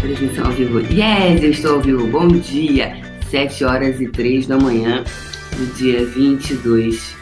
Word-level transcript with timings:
Transmissão 0.00 0.46
ao 0.46 0.52
vivo. 0.52 0.80
Yes, 0.80 1.40
eu 1.40 1.50
estou 1.50 1.76
ao 1.76 1.80
vivo. 1.80 2.06
Bom 2.08 2.26
dia. 2.26 3.00
7 3.30 3.64
horas 3.64 4.00
e 4.00 4.08
3 4.08 4.48
da 4.48 4.58
manhã 4.58 5.04
do 5.56 5.66
dia 5.74 6.04
22. 6.04 7.16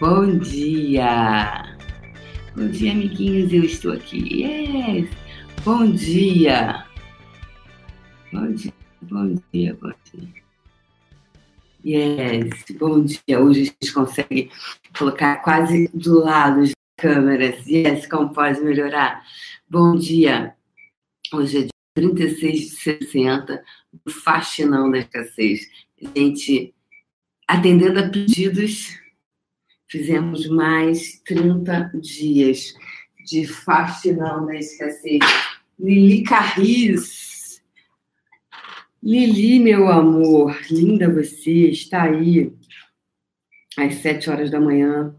Bom 0.00 0.38
dia. 0.38 1.64
Bom 2.56 2.66
dia, 2.68 2.92
amiguinhos. 2.92 3.52
Eu 3.52 3.64
estou 3.64 3.92
aqui. 3.92 4.42
Yes. 4.42 5.10
Bom 5.62 5.90
dia. 5.92 6.82
Bom 8.32 8.52
dia, 8.52 8.72
bom 9.02 9.34
dia, 9.52 9.78
bom 9.80 9.92
dia. 10.12 10.44
Yes, 11.84 12.64
bom 12.78 13.04
dia. 13.04 13.38
Hoje 13.38 13.60
a 13.60 13.64
gente 13.64 13.92
consegue 13.92 14.50
colocar 14.98 15.36
quase 15.42 15.90
do 15.92 16.20
lado 16.20 16.64
câmeras. 16.96 17.66
Yes, 17.66 18.06
como 18.06 18.32
pode 18.32 18.60
melhorar? 18.60 19.24
Bom 19.68 19.96
dia. 19.96 20.54
Hoje 21.32 21.58
é 21.58 21.60
dia 21.62 21.70
36 21.94 22.60
de 22.60 22.66
60 22.70 23.64
do 24.04 24.12
Faxinão 24.12 24.90
da 24.90 24.98
Escassez. 24.98 25.68
Gente, 26.16 26.74
atendendo 27.48 28.00
a 28.00 28.08
pedidos, 28.08 28.98
fizemos 29.88 30.48
mais 30.48 31.20
30 31.24 31.90
dias 32.00 32.74
de 33.26 33.46
Faxinão 33.46 34.46
da 34.46 34.54
Escassez. 34.54 35.20
Lili 35.78 36.22
Carris. 36.22 37.62
Lili, 39.02 39.58
meu 39.58 39.88
amor, 39.90 40.58
linda 40.70 41.12
você, 41.12 41.68
está 41.68 42.04
aí 42.04 42.50
às 43.76 43.96
7 43.96 44.30
horas 44.30 44.50
da 44.50 44.58
manhã. 44.58 45.14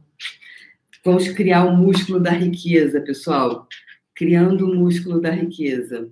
Vamos 1.05 1.27
criar 1.27 1.65
o 1.65 1.77
músculo 1.77 2.19
da 2.19 2.31
riqueza, 2.31 2.99
pessoal. 2.99 3.67
Criando 4.15 4.65
o 4.65 4.73
músculo 4.73 5.21
da 5.21 5.29
riqueza. 5.29 6.09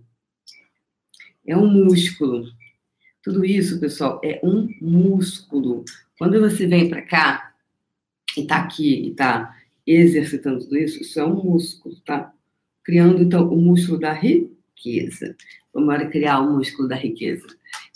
É 1.47 1.58
um 1.58 1.66
músculo. 1.66 2.45
Tudo 3.23 3.44
isso, 3.44 3.80
pessoal, 3.80 4.21
é 4.23 4.39
um 4.44 4.69
músculo. 4.80 5.83
Quando 6.19 6.39
você 6.39 6.67
vem 6.67 6.89
para 6.89 7.02
cá 7.02 7.55
e 8.38 8.41
está 8.41 8.58
aqui 8.58 9.08
e 9.08 9.09
está 9.09 9.58
exercitando 9.88 10.59
tudo 10.59 10.77
isso, 10.77 11.02
isso 11.02 11.19
é 11.19 11.25
um 11.25 11.44
músculo, 11.44 11.95
tá? 12.05 12.31
Criando, 12.83 13.23
então, 13.23 13.49
o 13.52 13.59
músculo 13.59 13.99
da 13.99 14.14
riqueza. 14.14 15.36
Vamos 15.73 16.08
criar 16.11 16.39
o 16.39 16.55
músculo 16.55 16.88
da 16.88 16.95
riqueza. 16.95 17.47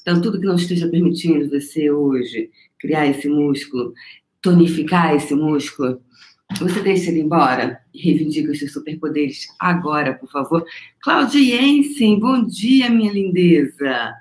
Então, 0.01 0.19
tudo 0.19 0.39
que 0.39 0.47
não 0.47 0.55
esteja 0.55 0.89
permitindo 0.89 1.47
você 1.47 1.91
hoje 1.91 2.49
criar 2.79 3.05
esse 3.05 3.29
músculo, 3.29 3.93
tonificar 4.41 5.13
esse 5.13 5.35
músculo, 5.35 6.01
você 6.55 6.81
deixa 6.81 7.09
ele 7.11 7.19
embora 7.19 7.83
reivindica 7.93 8.51
os 8.51 8.59
seus 8.59 8.71
superpoderes 8.71 9.47
agora, 9.59 10.13
por 10.13 10.29
favor. 10.29 10.65
Cláudia 11.01 11.41
Jensen, 11.41 12.19
bom 12.19 12.45
dia, 12.45 12.89
minha 12.89 13.11
lindeza. 13.11 14.13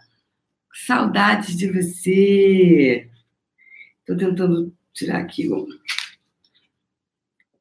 Saudades 0.86 1.56
de 1.56 1.70
você. 1.70 3.08
Estou 4.00 4.16
tentando 4.16 4.74
tirar 4.92 5.18
aqui 5.18 5.48
o. 5.48 5.66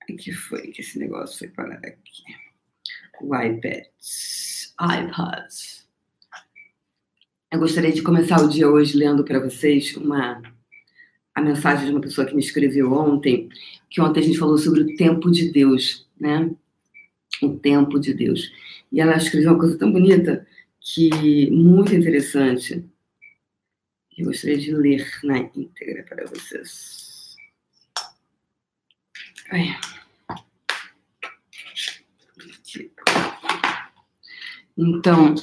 O 0.07 0.15
que 0.17 0.31
foi 0.31 0.67
que 0.71 0.81
esse 0.81 0.99
negócio 0.99 1.37
foi 1.37 1.47
parar 1.47 1.77
aqui? 1.77 2.23
O 3.21 3.35
iPad. 3.35 3.85
iPad. 4.79 5.51
Eu 7.51 7.59
gostaria 7.59 7.93
de 7.93 8.01
começar 8.01 8.41
o 8.41 8.49
dia 8.49 8.69
hoje 8.69 8.97
lendo 8.97 9.23
para 9.23 9.39
vocês 9.39 9.95
uma 9.95 10.41
a 11.35 11.41
mensagem 11.41 11.85
de 11.85 11.91
uma 11.91 12.01
pessoa 12.01 12.25
que 12.25 12.33
me 12.33 12.41
escreveu 12.41 12.93
ontem, 12.93 13.49
que 13.89 14.01
ontem 14.01 14.21
a 14.21 14.23
gente 14.23 14.39
falou 14.39 14.57
sobre 14.57 14.81
o 14.81 14.95
tempo 14.95 15.29
de 15.29 15.51
Deus, 15.51 16.07
né? 16.17 16.49
O 17.41 17.49
tempo 17.49 17.99
de 17.99 18.13
Deus. 18.13 18.49
E 18.89 19.01
ela 19.01 19.17
escreveu 19.17 19.51
uma 19.51 19.59
coisa 19.59 19.77
tão 19.77 19.91
bonita 19.91 20.47
que 20.79 21.51
muito 21.51 21.93
interessante. 21.93 22.85
Eu 24.17 24.27
gostaria 24.27 24.57
de 24.57 24.73
ler 24.73 25.05
na 25.25 25.39
íntegra 25.39 26.03
para 26.07 26.25
vocês. 26.25 27.35
Ai. 29.51 29.75
Então, 34.77 35.35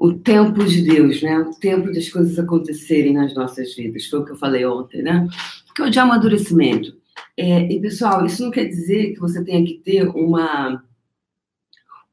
o 0.00 0.14
tempo 0.14 0.64
de 0.64 0.80
Deus, 0.80 1.22
né? 1.22 1.38
O 1.40 1.50
tempo 1.50 1.92
das 1.92 2.08
coisas 2.08 2.38
acontecerem 2.38 3.12
nas 3.12 3.34
nossas 3.34 3.74
vidas. 3.74 4.06
Foi 4.06 4.20
o 4.20 4.24
que 4.24 4.32
eu 4.32 4.38
falei 4.38 4.64
ontem, 4.64 5.02
né? 5.02 5.28
Que 5.76 5.82
é 5.82 5.84
o 5.84 5.90
de 5.90 5.98
amadurecimento. 5.98 6.96
É, 7.36 7.70
e, 7.70 7.78
pessoal, 7.78 8.24
isso 8.24 8.42
não 8.42 8.50
quer 8.50 8.64
dizer 8.64 9.12
que 9.12 9.20
você 9.20 9.44
tenha 9.44 9.62
que 9.62 9.74
ter 9.84 10.08
uma, 10.08 10.82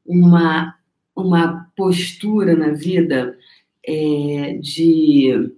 uma, 0.04 0.76
uma 1.16 1.70
postura 1.74 2.54
na 2.54 2.72
vida 2.72 3.38
é, 3.82 4.58
de 4.60 5.50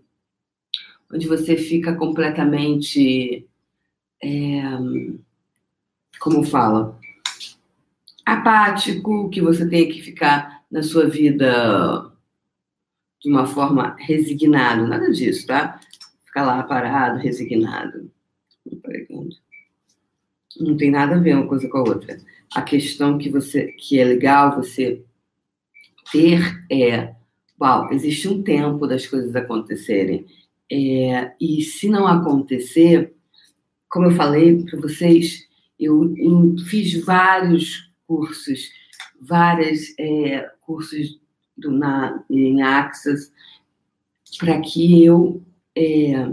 onde 1.12 1.26
você 1.26 1.56
fica 1.56 1.96
completamente 1.96 3.44
é, 4.22 4.62
como 6.20 6.44
fala 6.44 6.96
apático, 8.24 9.28
que 9.30 9.40
você 9.40 9.68
tem 9.68 9.88
que 9.88 10.00
ficar 10.00 10.62
na 10.70 10.84
sua 10.84 11.08
vida 11.08 12.09
de 13.20 13.28
uma 13.28 13.46
forma 13.46 13.96
resignado, 13.98 14.86
nada 14.86 15.10
disso, 15.10 15.46
tá? 15.46 15.80
Ficar 16.24 16.44
lá 16.44 16.62
parado, 16.62 17.18
resignado. 17.18 18.10
Não 20.58 20.76
tem 20.76 20.90
nada 20.90 21.16
a 21.16 21.18
ver 21.18 21.36
uma 21.36 21.46
coisa 21.46 21.68
com 21.68 21.78
a 21.78 21.82
outra. 21.82 22.18
A 22.54 22.62
questão 22.62 23.18
que 23.18 23.28
você 23.28 23.68
que 23.72 23.98
é 23.98 24.04
legal 24.04 24.56
você 24.56 25.04
ter 26.10 26.40
é, 26.70 27.14
uau, 27.60 27.92
existe 27.92 28.28
um 28.28 28.42
tempo 28.42 28.86
das 28.86 29.06
coisas 29.06 29.36
acontecerem. 29.36 30.26
É, 30.70 31.32
e 31.40 31.62
se 31.62 31.88
não 31.88 32.06
acontecer, 32.06 33.12
como 33.88 34.06
eu 34.06 34.12
falei 34.12 34.62
para 34.64 34.80
vocês, 34.80 35.46
eu, 35.78 36.14
fiz 36.68 37.04
vários 37.04 37.90
cursos, 38.06 38.70
vários 39.20 39.94
é, 39.98 40.48
cursos 40.60 41.18
do, 41.60 41.70
na, 41.70 42.22
em 42.30 42.62
Axis, 42.62 43.32
para 44.38 44.60
que 44.60 45.04
eu, 45.04 45.42
é, 45.76 46.30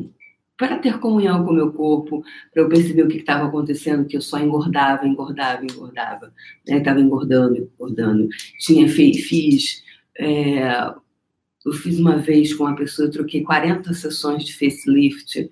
para 0.58 0.80
ter 0.80 1.00
comunhão 1.00 1.44
com 1.44 1.52
o 1.52 1.56
meu 1.56 1.72
corpo, 1.72 2.24
para 2.54 2.64
eu 2.64 2.70
perceber 2.70 3.04
o 3.04 3.08
que 3.08 3.18
estava 3.18 3.48
acontecendo, 3.48 4.06
que 4.06 4.18
eu 4.18 4.22
só 4.22 4.40
engordava, 4.40 5.08
engordava, 5.08 5.64
engordava, 5.64 6.34
estava 6.66 7.00
né? 7.00 7.06
engordando, 7.06 7.58
engordando. 7.58 8.28
Tinha, 8.60 8.88
fiz, 8.88 9.84
é, 10.18 10.94
eu 11.66 11.74
fiz 11.74 12.00
uma 12.00 12.18
vez 12.18 12.54
com 12.54 12.64
uma 12.64 12.76
pessoa, 12.76 13.08
eu 13.08 13.12
troquei 13.12 13.44
40 13.44 13.94
sessões 13.94 14.44
de 14.46 14.54
facelift, 14.54 15.50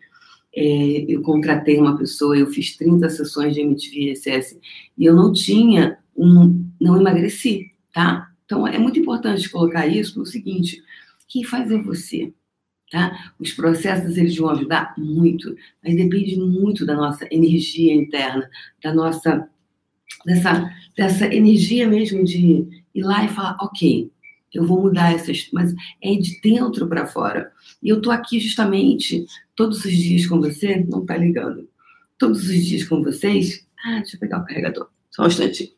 é, 0.55 1.05
eu 1.07 1.21
contratei 1.21 1.77
uma 1.77 1.97
pessoa, 1.97 2.37
eu 2.37 2.47
fiz 2.47 2.75
30 2.77 3.09
sessões 3.09 3.53
de 3.53 3.61
MTV 3.61 4.15
SS, 4.15 4.59
e 4.97 5.05
eu 5.05 5.13
não 5.13 5.33
tinha 5.33 5.97
um, 6.15 6.65
não 6.79 6.99
emagreci, 6.99 7.73
tá? 7.93 8.31
Então, 8.45 8.67
é 8.67 8.78
muito 8.78 9.00
importante 9.00 9.50
colocar 9.50 9.88
isso 9.88 10.19
no 10.19 10.25
seguinte: 10.25 10.81
quem 11.28 11.44
faz 11.44 11.69
é 11.72 11.78
você. 11.78 12.33
Tá? 12.91 13.33
Os 13.39 13.51
processos 13.51 14.16
eles 14.16 14.38
vão 14.38 14.50
ajudar 14.50 14.94
muito, 14.97 15.56
mas 15.83 15.95
depende 15.95 16.39
muito 16.39 16.85
da 16.85 16.95
nossa 16.95 17.28
energia 17.31 17.94
interna, 17.94 18.47
da 18.81 18.94
nossa 18.94 19.50
dessa, 20.25 20.72
dessa 20.95 21.34
energia 21.34 21.88
mesmo 21.88 22.23
de 22.23 22.85
ir 22.94 23.03
lá 23.03 23.25
e 23.25 23.29
falar, 23.29 23.57
ok, 23.59 24.11
eu 24.53 24.66
vou 24.66 24.81
mudar 24.81 25.13
essas, 25.13 25.50
mas 25.51 25.73
é 26.01 26.16
de 26.16 26.39
dentro 26.41 26.88
para 26.88 27.05
fora. 27.05 27.51
E 27.84 27.89
eu 27.89 28.01
tô 28.01 28.11
aqui 28.11 28.40
justamente 28.40 29.25
todos 29.55 29.84
os 29.84 29.91
dias 29.91 30.25
com 30.25 30.40
você, 30.40 30.78
não 30.87 31.05
tá 31.05 31.17
ligando. 31.17 31.67
Todos 32.17 32.47
os 32.47 32.66
dias 32.66 32.87
com 32.87 33.03
vocês. 33.03 33.67
Ah, 33.85 33.97
deixa 33.97 34.16
eu 34.16 34.19
pegar 34.19 34.40
o 34.40 34.46
carregador. 34.46 34.90
Só 35.11 35.23
um 35.23 35.28
instantinho. 35.28 35.74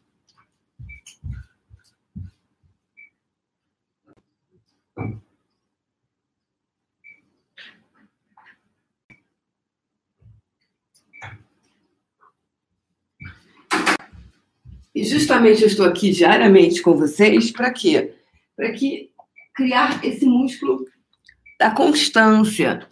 E 14.97 15.03
justamente 15.03 15.61
eu 15.61 15.67
estou 15.67 15.85
aqui 15.85 16.09
diariamente 16.09 16.81
com 16.81 16.97
vocês 16.97 17.51
para 17.51 17.71
quê? 17.71 18.15
Para 18.55 18.71
que 18.71 19.11
criar 19.53 20.03
esse 20.03 20.25
músculo 20.25 20.88
da 21.59 21.69
constância. 21.69 22.88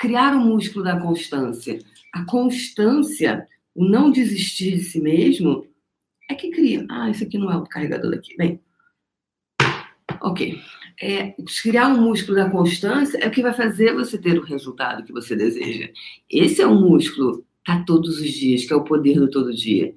Criar 0.00 0.34
o 0.34 0.40
músculo 0.40 0.84
da 0.84 0.98
constância. 0.98 1.78
A 2.12 2.24
constância, 2.24 3.46
o 3.72 3.84
não 3.84 4.10
desistir 4.10 4.78
de 4.78 4.82
si 4.82 5.00
mesmo, 5.00 5.64
é 6.28 6.34
que 6.34 6.50
cria. 6.50 6.84
Ah, 6.90 7.08
isso 7.08 7.22
aqui 7.22 7.38
não 7.38 7.52
é 7.52 7.56
o 7.56 7.62
carregador 7.62 8.10
daqui. 8.10 8.36
Bem, 8.36 8.60
ok. 10.20 10.60
É, 11.00 11.36
criar 11.62 11.86
um 11.86 12.02
músculo 12.02 12.36
da 12.36 12.50
constância 12.50 13.16
é 13.18 13.28
o 13.28 13.30
que 13.30 13.42
vai 13.42 13.52
fazer 13.54 13.94
você 13.94 14.18
ter 14.18 14.36
o 14.36 14.44
resultado 14.44 15.04
que 15.04 15.12
você 15.12 15.36
deseja. 15.36 15.88
Esse 16.28 16.60
é 16.60 16.66
o 16.66 16.74
músculo 16.74 17.46
tá 17.64 17.84
todos 17.86 18.18
os 18.18 18.28
dias, 18.28 18.64
que 18.64 18.72
é 18.72 18.76
o 18.76 18.82
poder 18.82 19.20
do 19.20 19.30
todo 19.30 19.54
dia. 19.54 19.94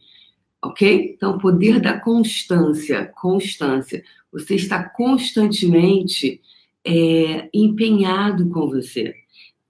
Ok? 0.62 1.14
Então, 1.16 1.36
o 1.36 1.40
poder 1.40 1.80
da 1.80 2.00
constância, 2.00 3.06
constância. 3.16 4.04
Você 4.32 4.56
está 4.56 4.84
constantemente 4.84 6.42
é, 6.86 7.50
empenhado 7.54 8.48
com 8.50 8.68
você, 8.68 9.14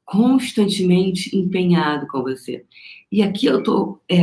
constantemente 0.06 1.36
empenhado 1.36 2.08
com 2.08 2.22
você. 2.22 2.66
E 3.12 3.24
aqui 3.24 3.46
eu 3.46 3.60
estou 3.60 4.02
é, 4.08 4.22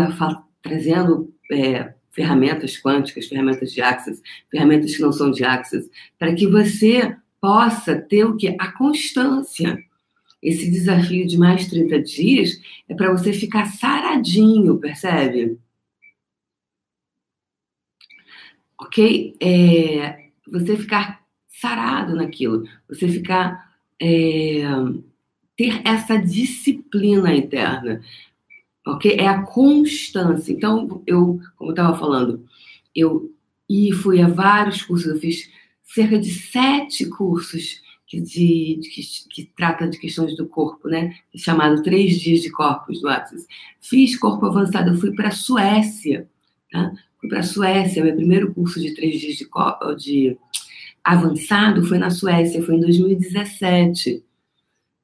trazendo 0.62 1.32
é, 1.50 1.94
ferramentas 2.10 2.76
quânticas, 2.76 3.26
ferramentas 3.26 3.72
de 3.72 3.80
Access, 3.80 4.22
ferramentas 4.50 4.94
que 4.94 5.02
não 5.02 5.12
são 5.12 5.30
de 5.30 5.44
Access, 5.44 5.90
para 6.18 6.34
que 6.34 6.46
você 6.46 7.16
possa 7.40 7.96
ter 7.96 8.24
o 8.24 8.36
que? 8.36 8.54
A 8.58 8.72
constância. 8.72 9.78
Esse 10.42 10.70
desafio 10.70 11.26
de 11.26 11.36
mais 11.36 11.66
30 11.68 12.00
dias 12.02 12.60
é 12.88 12.94
para 12.94 13.10
você 13.10 13.32
ficar 13.32 13.66
saradinho, 13.66 14.78
percebe? 14.78 15.58
Ok? 18.80 19.36
É, 19.40 20.28
você 20.46 20.76
ficar 20.76 21.22
sarado 21.48 22.14
naquilo, 22.14 22.64
você 22.88 23.08
ficar. 23.08 23.68
É, 24.00 24.62
ter 25.58 25.82
essa 25.84 26.16
disciplina 26.16 27.34
interna, 27.34 28.00
ok? 28.86 29.16
É 29.18 29.26
a 29.26 29.42
constância. 29.42 30.52
Então, 30.52 31.02
eu, 31.04 31.40
como 31.56 31.70
eu 31.70 31.74
estava 31.74 31.98
falando, 31.98 32.46
eu 32.94 33.34
e 33.68 33.92
fui 33.92 34.22
a 34.22 34.28
vários 34.28 34.82
cursos, 34.82 35.08
eu 35.08 35.18
fiz 35.18 35.50
cerca 35.82 36.16
de 36.16 36.30
sete 36.30 37.06
cursos 37.06 37.82
que, 38.06 38.20
de, 38.20 38.78
de, 38.80 38.88
que, 38.88 39.02
que 39.28 39.52
trata 39.56 39.88
de 39.88 39.98
questões 39.98 40.36
do 40.36 40.46
corpo, 40.46 40.88
né? 40.88 41.14
Chamado 41.34 41.82
Três 41.82 42.20
Dias 42.20 42.40
de 42.40 42.50
Corpos 42.50 43.00
do 43.00 43.08
Access. 43.08 43.44
Fiz 43.80 44.16
corpo 44.16 44.46
avançado, 44.46 44.90
eu 44.90 44.98
fui 44.98 45.12
para 45.12 45.28
a 45.28 45.32
Suécia, 45.32 46.30
tá? 46.70 46.92
Fui 47.20 47.28
para 47.28 47.40
a 47.40 47.42
Suécia, 47.42 48.04
meu 48.04 48.14
primeiro 48.14 48.54
curso 48.54 48.80
de 48.80 48.94
três 48.94 49.20
dias 49.20 49.36
de, 49.36 49.46
de 49.96 50.38
avançado 51.02 51.84
foi 51.84 51.98
na 51.98 52.10
Suécia, 52.10 52.62
foi 52.62 52.76
em 52.76 52.80
2017. 52.80 54.24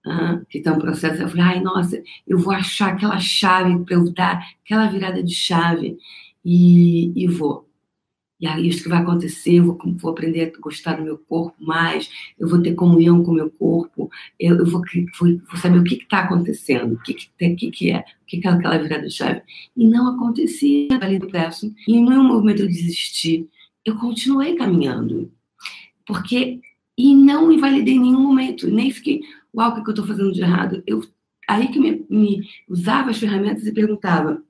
Ah, 0.06 0.40
que 0.50 0.58
está 0.58 0.72
um 0.74 0.78
processo, 0.78 1.22
eu 1.22 1.28
falei, 1.28 1.44
ai, 1.44 1.60
nossa, 1.60 2.02
eu 2.26 2.38
vou 2.38 2.52
achar 2.52 2.92
aquela 2.92 3.18
chave 3.18 3.82
para 3.86 3.94
eu 3.94 4.12
dar 4.12 4.46
aquela 4.62 4.86
virada 4.86 5.22
de 5.22 5.34
chave 5.34 5.96
e, 6.44 7.10
e 7.16 7.26
vou. 7.26 7.66
E 8.40 8.46
aí 8.46 8.68
isso 8.68 8.82
que 8.82 8.88
vai 8.88 8.98
acontecer, 8.98 9.54
eu 9.54 9.64
vou, 9.64 9.78
vou, 9.96 10.10
aprender 10.10 10.52
a 10.54 10.60
gostar 10.60 10.94
do 10.94 11.04
meu 11.04 11.16
corpo 11.16 11.56
mais, 11.62 12.10
eu 12.38 12.48
vou 12.48 12.60
ter 12.60 12.74
comunhão 12.74 13.22
com 13.22 13.30
o 13.30 13.34
meu 13.34 13.48
corpo, 13.48 14.10
eu, 14.38 14.58
eu 14.58 14.66
vou, 14.66 14.82
vou, 15.18 15.38
vou, 15.38 15.56
saber 15.56 15.78
o 15.78 15.84
que 15.84 15.94
está 15.94 16.20
acontecendo, 16.20 16.94
o 16.94 16.98
que, 17.02 17.14
que, 17.14 17.54
que, 17.54 17.70
que 17.70 17.90
é, 17.90 18.00
o 18.00 18.26
que, 18.26 18.40
que 18.40 18.48
é 18.48 18.50
aquela 18.50 18.78
virada 18.78 19.06
de 19.06 19.14
chave. 19.14 19.42
E 19.76 19.86
não 19.86 20.14
acontecia 20.14 20.88
ali 21.00 21.18
do 21.18 21.28
processo. 21.28 21.72
E 21.86 21.94
em 21.94 22.04
nenhum 22.04 22.24
momento 22.24 22.62
eu 22.62 22.66
desisti. 22.68 23.48
Eu 23.84 23.96
continuei 23.96 24.56
caminhando. 24.56 25.30
Porque, 26.06 26.60
e 26.98 27.14
não 27.14 27.50
invalidei 27.52 27.94
em 27.94 28.00
nenhum 28.00 28.20
momento, 28.20 28.68
nem 28.68 28.90
fiquei, 28.90 29.20
uau, 29.54 29.70
o 29.70 29.82
que 29.82 29.90
eu 29.90 29.92
estou 29.92 30.06
fazendo 30.06 30.32
de 30.32 30.42
errado? 30.42 30.82
Eu, 30.86 31.02
aí 31.48 31.68
que 31.68 31.78
me, 31.78 32.04
me 32.10 32.42
usava 32.68 33.10
as 33.10 33.18
ferramentas 33.18 33.66
e 33.66 33.72
perguntava, 33.72 34.42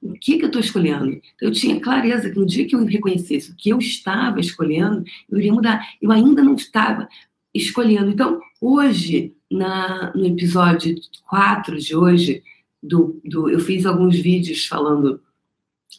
o 0.00 0.12
que, 0.12 0.38
que 0.38 0.44
eu 0.44 0.48
estou 0.48 0.60
escolhendo. 0.60 1.10
Então, 1.10 1.48
eu 1.48 1.52
tinha 1.52 1.80
clareza 1.80 2.30
que 2.30 2.38
no 2.38 2.46
dia 2.46 2.66
que 2.66 2.74
eu 2.74 2.84
reconhecesse 2.84 3.50
o 3.50 3.56
que 3.56 3.70
eu 3.70 3.78
estava 3.78 4.40
escolhendo, 4.40 5.04
eu 5.30 5.38
iria 5.38 5.52
mudar. 5.52 5.86
Eu 6.00 6.12
ainda 6.12 6.42
não 6.42 6.54
estava 6.54 7.08
escolhendo. 7.52 8.10
Então, 8.10 8.40
hoje, 8.60 9.34
na, 9.50 10.12
no 10.14 10.26
episódio 10.26 10.94
4 11.28 11.78
de 11.78 11.96
hoje, 11.96 12.42
do, 12.82 13.20
do, 13.24 13.50
eu 13.50 13.58
fiz 13.58 13.84
alguns 13.84 14.16
vídeos 14.16 14.66
falando. 14.66 15.20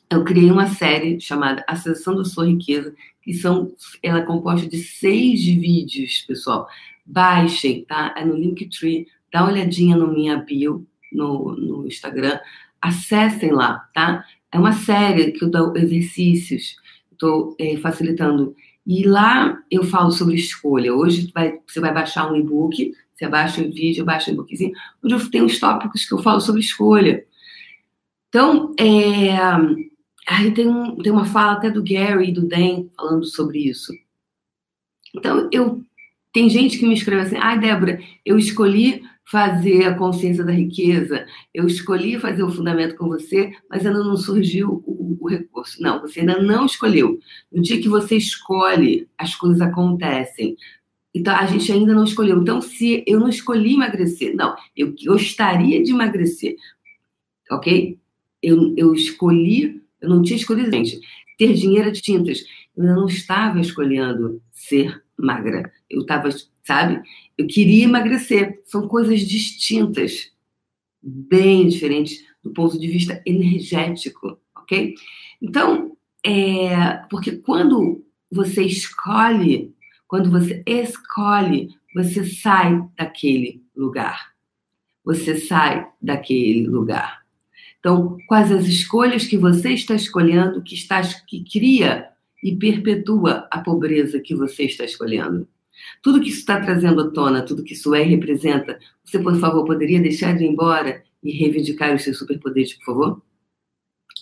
Eu 0.09 0.23
criei 0.23 0.49
uma 0.49 0.67
série 0.67 1.19
chamada 1.19 1.63
Acessão 1.67 2.15
da 2.15 2.23
Sua 2.23 2.47
Riqueza, 2.47 2.95
que 3.21 3.33
são, 3.33 3.73
ela 4.01 4.19
é 4.19 4.25
composta 4.25 4.67
de 4.67 4.77
seis 4.77 5.43
vídeos, 5.43 6.23
pessoal. 6.27 6.67
Baixem, 7.05 7.83
tá? 7.85 8.13
É 8.17 8.23
no 8.23 8.35
Linktree, 8.35 9.07
dá 9.31 9.43
uma 9.43 9.51
olhadinha 9.51 9.97
no 9.97 10.11
minha 10.11 10.37
bio, 10.37 10.87
no, 11.11 11.55
no 11.55 11.87
Instagram 11.87 12.39
acessem 12.81 13.51
lá, 13.51 13.87
tá? 13.93 14.25
É 14.51 14.57
uma 14.57 14.73
série 14.73 15.31
que 15.31 15.43
eu 15.43 15.49
dou 15.49 15.75
exercícios, 15.75 16.75
estou 17.11 17.55
é, 17.59 17.77
facilitando. 17.77 18.55
E 18.85 19.05
lá 19.05 19.61
eu 19.69 19.83
falo 19.83 20.11
sobre 20.11 20.35
escolha. 20.35 20.93
Hoje 20.93 21.31
vai, 21.33 21.59
você 21.67 21.79
vai 21.79 21.93
baixar 21.93 22.31
um 22.31 22.35
e-book, 22.35 22.93
você 23.13 23.27
baixa 23.27 23.61
um 23.61 23.69
vídeo, 23.69 24.05
baixa 24.05 24.31
um 24.31 24.33
e-bookzinho, 24.33 24.71
onde 25.03 25.13
eu 25.13 25.29
tenho 25.29 25.45
os 25.45 25.59
tópicos 25.59 26.05
que 26.05 26.13
eu 26.13 26.19
falo 26.19 26.39
sobre 26.39 26.61
escolha. 26.61 27.25
Então, 28.29 28.73
é, 28.79 29.37
aí 30.27 30.51
tem, 30.51 30.67
um, 30.67 30.95
tem 30.97 31.11
uma 31.11 31.25
fala 31.25 31.53
até 31.53 31.69
do 31.69 31.83
Gary 31.83 32.29
e 32.29 32.33
do 32.33 32.47
Dan 32.47 32.85
falando 32.95 33.25
sobre 33.25 33.59
isso. 33.59 33.93
Então, 35.15 35.49
eu 35.51 35.83
tem 36.31 36.49
gente 36.49 36.77
que 36.77 36.85
me 36.85 36.93
escreve 36.93 37.21
assim, 37.23 37.37
ai, 37.37 37.55
ah, 37.55 37.59
Débora, 37.59 37.99
eu 38.23 38.37
escolhi 38.37 39.03
fazer 39.29 39.85
a 39.85 39.93
consciência 39.93 40.43
da 40.43 40.51
riqueza, 40.51 41.25
eu 41.53 41.67
escolhi 41.67 42.19
fazer 42.19 42.41
o 42.41 42.51
fundamento 42.51 42.95
com 42.95 43.07
você, 43.07 43.51
mas 43.69 43.85
ainda 43.85 44.03
não 44.03 44.17
surgiu 44.17 44.83
o, 44.87 45.17
o, 45.21 45.27
recurso. 45.27 45.79
Não, 45.81 46.01
você 46.01 46.21
ainda 46.21 46.41
não 46.41 46.65
escolheu. 46.65 47.19
No 47.51 47.61
dia 47.61 47.79
que 47.79 47.87
você 47.87 48.17
escolhe, 48.17 49.07
as 49.15 49.35
coisas 49.35 49.61
acontecem. 49.61 50.57
Então, 51.13 51.35
a 51.35 51.45
gente 51.45 51.71
ainda 51.71 51.93
não 51.93 52.05
escolheu. 52.05 52.41
Então, 52.41 52.59
se 52.59 53.03
eu 53.05 53.19
não 53.19 53.29
escolhi 53.29 53.75
emagrecer, 53.75 54.35
não, 54.35 54.55
eu 54.75 54.95
gostaria 55.05 55.83
de 55.83 55.91
emagrecer, 55.91 56.55
ok? 57.51 57.99
Eu, 58.41 58.73
eu 58.75 58.93
escolhi, 58.95 59.83
eu 60.01 60.09
não 60.09 60.23
tinha 60.23 60.37
escolhido, 60.37 60.71
gente. 60.71 60.99
Ter 61.37 61.53
dinheiro 61.53 61.89
é 61.89 61.91
de 61.91 62.01
tintas. 62.01 62.43
Eu 62.75 62.83
não 62.83 63.05
estava 63.05 63.59
escolhendo 63.59 64.41
ser 64.51 65.03
magra. 65.19 65.71
Eu 65.89 66.01
estava, 66.01 66.29
sabe? 66.63 67.01
Eu 67.37 67.47
queria 67.47 67.85
emagrecer. 67.85 68.61
São 68.65 68.87
coisas 68.87 69.21
distintas, 69.21 70.31
bem 71.01 71.67
diferentes 71.67 72.23
do 72.43 72.51
ponto 72.51 72.79
de 72.79 72.87
vista 72.87 73.21
energético, 73.25 74.39
ok? 74.55 74.95
Então, 75.41 75.97
é, 76.25 76.97
porque 77.09 77.33
quando 77.37 78.03
você 78.31 78.63
escolhe, 78.63 79.73
quando 80.07 80.29
você 80.29 80.63
escolhe, 80.65 81.69
você 81.93 82.23
sai 82.23 82.81
daquele 82.97 83.63
lugar. 83.75 84.33
Você 85.03 85.37
sai 85.37 85.87
daquele 86.01 86.67
lugar. 86.67 87.19
Então, 87.79 88.17
quais 88.27 88.51
as 88.51 88.65
escolhas 88.65 89.25
que 89.25 89.37
você 89.37 89.73
está 89.73 89.95
escolhendo 89.95 90.61
que, 90.61 90.75
está, 90.75 91.01
que 91.25 91.43
cria 91.43 92.08
e 92.43 92.55
perpetua 92.55 93.47
a 93.51 93.59
pobreza 93.61 94.19
que 94.19 94.35
você 94.35 94.63
está 94.63 94.85
escolhendo. 94.85 95.47
Tudo 96.01 96.21
que 96.21 96.29
isso 96.29 96.39
está 96.39 96.59
trazendo 96.59 97.01
à 97.01 97.11
tona, 97.11 97.41
tudo 97.41 97.63
que 97.63 97.73
isso 97.73 97.93
é 97.95 98.01
e 98.03 98.09
representa, 98.09 98.79
você, 99.03 99.19
por 99.19 99.37
favor, 99.39 99.65
poderia 99.65 99.99
deixar 99.99 100.35
de 100.35 100.43
ir 100.43 100.47
embora 100.47 101.03
e 101.23 101.31
reivindicar 101.31 101.93
os 101.95 102.03
seus 102.03 102.17
superpoderes, 102.17 102.73
por 102.75 102.85
favor? 102.85 103.21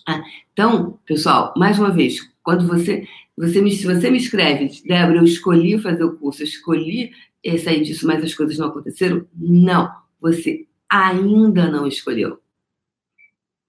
Ah, 0.07 0.24
então, 0.53 1.00
pessoal, 1.05 1.53
mais 1.57 1.77
uma 1.77 1.91
vez, 1.91 2.19
quando 2.41 2.65
você, 2.67 3.07
você 3.36 3.62
me, 3.62 3.75
você 3.75 4.09
me 4.09 4.17
escreve, 4.17 4.69
Débora, 4.86 5.17
eu 5.17 5.24
escolhi 5.24 5.79
fazer 5.79 6.03
o 6.03 6.15
curso, 6.15 6.41
eu 6.41 6.47
escolhi 6.47 7.12
sair 7.57 7.83
disso, 7.83 8.05
mas 8.05 8.24
as 8.24 8.33
coisas 8.33 8.57
não 8.57 8.67
aconteceram, 8.67 9.25
não, 9.36 9.89
você 10.19 10.65
ainda 10.89 11.69
não 11.69 11.88
escolheu. 11.88 12.39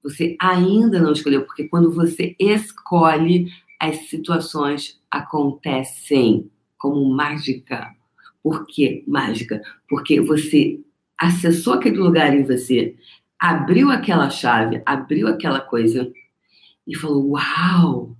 Você 0.02 0.36
ainda 0.40 1.00
não 1.00 1.12
escolheu, 1.12 1.44
porque 1.44 1.68
quando 1.68 1.92
você 1.92 2.34
escolhe, 2.38 3.52
as 3.78 4.08
situações 4.08 5.00
acontecem 5.10 6.50
como 6.76 7.08
mágica. 7.14 7.94
Por 8.42 8.66
que 8.66 9.04
mágica? 9.06 9.62
Porque 9.88 10.20
você 10.20 10.80
acessou 11.16 11.74
aquele 11.74 11.98
lugar 11.98 12.34
em 12.34 12.44
você, 12.44 12.96
abriu 13.38 13.90
aquela 13.90 14.30
chave, 14.30 14.82
abriu 14.86 15.28
aquela 15.28 15.60
coisa 15.60 16.12
e 16.86 16.96
falou: 16.96 17.32
Uau! 17.32 18.16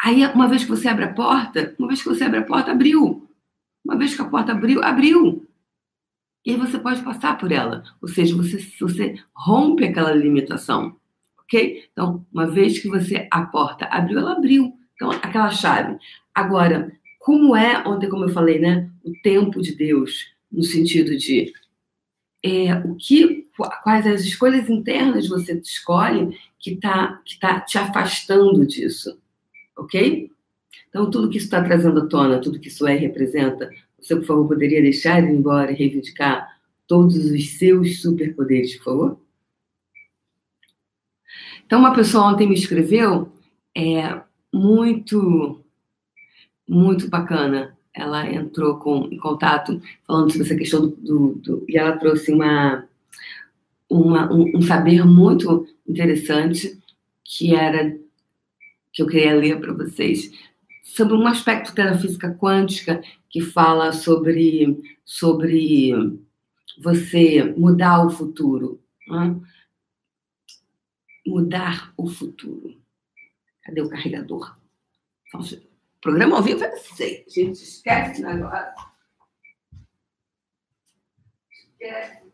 Aí, 0.00 0.24
uma 0.26 0.48
vez 0.48 0.64
que 0.64 0.70
você 0.70 0.88
abre 0.88 1.04
a 1.04 1.12
porta, 1.12 1.74
uma 1.78 1.88
vez 1.88 2.02
que 2.02 2.08
você 2.08 2.24
abre 2.24 2.38
a 2.38 2.44
porta, 2.44 2.70
abriu. 2.70 3.28
Uma 3.84 3.96
vez 3.96 4.14
que 4.14 4.22
a 4.22 4.28
porta 4.28 4.52
abriu, 4.52 4.82
abriu. 4.82 5.46
E 6.44 6.52
aí 6.52 6.56
você 6.56 6.78
pode 6.78 7.02
passar 7.02 7.38
por 7.38 7.50
ela. 7.50 7.82
Ou 8.00 8.08
seja, 8.08 8.36
você, 8.36 8.58
você 8.78 9.16
rompe 9.34 9.84
aquela 9.84 10.12
limitação 10.12 10.96
ok? 11.46 11.84
Então, 11.92 12.26
uma 12.32 12.46
vez 12.46 12.78
que 12.78 12.88
você 12.88 13.26
a 13.30 13.42
porta 13.42 13.86
abriu, 13.86 14.18
ela 14.18 14.32
abriu. 14.32 14.72
Então, 14.94 15.10
aquela 15.10 15.50
chave. 15.50 15.96
Agora, 16.34 16.92
como 17.20 17.56
é, 17.56 17.86
ontem, 17.86 18.08
como 18.08 18.24
eu 18.24 18.28
falei, 18.28 18.58
né? 18.58 18.90
O 19.04 19.12
tempo 19.22 19.60
de 19.60 19.74
Deus, 19.74 20.26
no 20.50 20.62
sentido 20.62 21.16
de 21.16 21.52
é, 22.44 22.74
o 22.74 22.94
que, 22.94 23.46
quais 23.82 24.06
as 24.06 24.20
escolhas 24.22 24.70
internas 24.70 25.28
você 25.28 25.54
escolhe 25.54 26.38
que 26.58 26.72
está 26.74 27.20
que 27.24 27.38
tá 27.38 27.60
te 27.60 27.78
afastando 27.78 28.66
disso, 28.66 29.18
ok? 29.76 30.30
Então, 30.88 31.10
tudo 31.10 31.28
que 31.28 31.36
isso 31.38 31.46
está 31.46 31.62
trazendo 31.62 32.00
à 32.00 32.06
tona, 32.06 32.40
tudo 32.40 32.60
que 32.60 32.68
isso 32.68 32.86
é 32.86 32.94
representa, 32.94 33.68
você, 33.98 34.14
por 34.16 34.24
favor, 34.24 34.48
poderia 34.48 34.80
deixar 34.80 35.18
ele 35.18 35.32
embora 35.32 35.72
e 35.72 35.74
reivindicar 35.74 36.46
todos 36.86 37.16
os 37.16 37.58
seus 37.58 38.00
superpoderes, 38.00 38.76
por 38.76 38.84
favor? 38.84 39.20
Então, 41.66 41.80
uma 41.80 41.92
pessoa 41.92 42.32
ontem 42.32 42.48
me 42.48 42.54
escreveu, 42.54 43.32
é 43.76 44.20
muito, 44.52 45.60
muito 46.66 47.10
bacana. 47.10 47.76
Ela 47.92 48.30
entrou 48.32 48.78
com, 48.78 49.08
em 49.10 49.18
contato 49.18 49.80
falando 50.06 50.30
sobre 50.30 50.46
essa 50.46 50.56
questão 50.56 50.82
do, 50.82 50.96
do, 50.96 51.34
do 51.34 51.64
e 51.68 51.76
ela 51.76 51.96
trouxe 51.96 52.32
uma, 52.32 52.86
uma 53.90 54.32
um, 54.32 54.58
um 54.58 54.62
saber 54.62 55.04
muito 55.04 55.66
interessante 55.88 56.78
que 57.24 57.54
era 57.54 57.96
que 58.92 59.02
eu 59.02 59.06
queria 59.06 59.34
ler 59.34 59.60
para 59.60 59.72
vocês 59.72 60.30
sobre 60.82 61.14
um 61.14 61.26
aspecto 61.26 61.74
da 61.74 61.98
física 61.98 62.32
quântica 62.32 63.02
que 63.28 63.40
fala 63.40 63.92
sobre 63.92 64.78
sobre 65.04 65.92
você 66.78 67.54
mudar 67.56 68.06
o 68.06 68.10
futuro. 68.10 68.80
Né? 69.08 69.36
Mudar 71.26 71.92
o 71.96 72.08
futuro. 72.08 72.80
Cadê 73.62 73.80
o 73.80 73.90
carregador? 73.90 74.56
programa 76.00 76.36
ao 76.36 76.42
vivo 76.42 76.62
é 76.62 76.68
assim. 76.68 77.24
A 77.26 77.30
gente 77.30 77.62
esquece 77.62 78.22
o 78.22 78.26
negócio. 78.26 78.74
Esquece. 81.50 82.26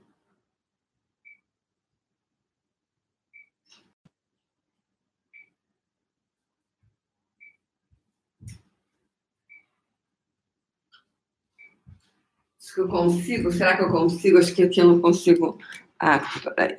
que 12.75 12.81
eu 12.81 12.89
consigo. 12.89 13.53
Será 13.53 13.77
que 13.77 13.83
eu 13.83 13.91
consigo? 13.91 14.39
Acho 14.39 14.55
que 14.55 14.63
aqui 14.63 14.81
eu 14.81 14.87
não 14.87 15.01
consigo. 15.01 15.59
Ah, 15.99 16.21
peraí. 16.57 16.79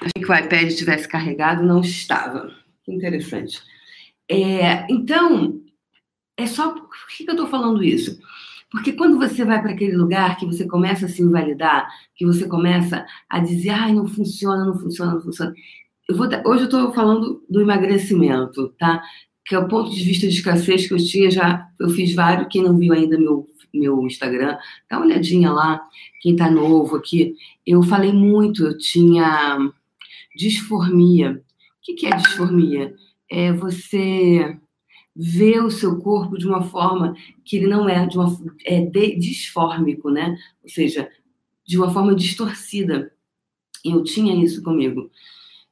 Achei 0.00 0.15
que 0.26 0.32
o 0.32 0.34
iPad 0.34 0.66
estivesse 0.66 1.08
carregado, 1.08 1.64
não 1.64 1.80
estava. 1.80 2.50
Que 2.84 2.92
interessante. 2.92 3.60
É, 4.28 4.86
então, 4.90 5.60
é 6.36 6.46
só. 6.46 6.70
Por 6.72 7.08
que, 7.16 7.24
que 7.24 7.30
eu 7.30 7.34
estou 7.34 7.48
falando 7.48 7.82
isso? 7.82 8.18
Porque 8.70 8.92
quando 8.92 9.18
você 9.18 9.44
vai 9.44 9.62
para 9.62 9.72
aquele 9.72 9.96
lugar 9.96 10.36
que 10.36 10.44
você 10.44 10.66
começa 10.66 11.06
a 11.06 11.08
se 11.08 11.22
invalidar, 11.22 11.88
que 12.14 12.26
você 12.26 12.46
começa 12.46 13.06
a 13.28 13.38
dizer, 13.38 13.70
ai, 13.70 13.94
não 13.94 14.06
funciona, 14.06 14.64
não 14.64 14.78
funciona, 14.78 15.14
não 15.14 15.20
funciona, 15.20 15.54
eu 16.08 16.16
vou, 16.16 16.26
hoje 16.26 16.62
eu 16.62 16.64
estou 16.66 16.92
falando 16.92 17.44
do 17.48 17.60
emagrecimento, 17.60 18.68
tá? 18.78 19.02
Que 19.44 19.54
é 19.54 19.58
o 19.58 19.68
ponto 19.68 19.90
de 19.90 20.02
vista 20.02 20.26
de 20.26 20.34
escassez 20.34 20.86
que 20.86 20.94
eu 20.94 20.98
tinha 20.98 21.30
já. 21.30 21.68
Eu 21.78 21.88
fiz 21.90 22.14
vários. 22.14 22.48
Quem 22.50 22.62
não 22.62 22.76
viu 22.76 22.92
ainda 22.92 23.18
meu, 23.18 23.48
meu 23.72 24.06
Instagram, 24.06 24.56
dá 24.90 24.98
uma 24.98 25.06
olhadinha 25.06 25.52
lá. 25.52 25.82
Quem 26.20 26.32
está 26.32 26.50
novo 26.50 26.96
aqui. 26.96 27.34
Eu 27.66 27.82
falei 27.82 28.12
muito, 28.12 28.64
eu 28.64 28.78
tinha 28.78 29.58
disformia. 30.36 31.42
O 31.88 31.94
que, 31.94 32.06
é 32.06 32.16
disformia? 32.16 32.94
É 33.30 33.52
você 33.52 34.58
ver 35.14 35.62
o 35.62 35.70
seu 35.70 35.98
corpo 35.98 36.36
de 36.36 36.46
uma 36.46 36.62
forma 36.62 37.14
que 37.44 37.56
ele 37.56 37.66
não 37.66 37.88
é, 37.88 38.06
de 38.06 38.18
uma, 38.18 38.36
é 38.64 38.80
disfórmico, 39.16 40.10
né? 40.10 40.36
Ou 40.62 40.68
seja, 40.68 41.08
de 41.66 41.78
uma 41.78 41.90
forma 41.92 42.14
distorcida. 42.14 43.10
Eu 43.84 44.02
tinha 44.02 44.34
isso 44.44 44.62
comigo. 44.62 45.10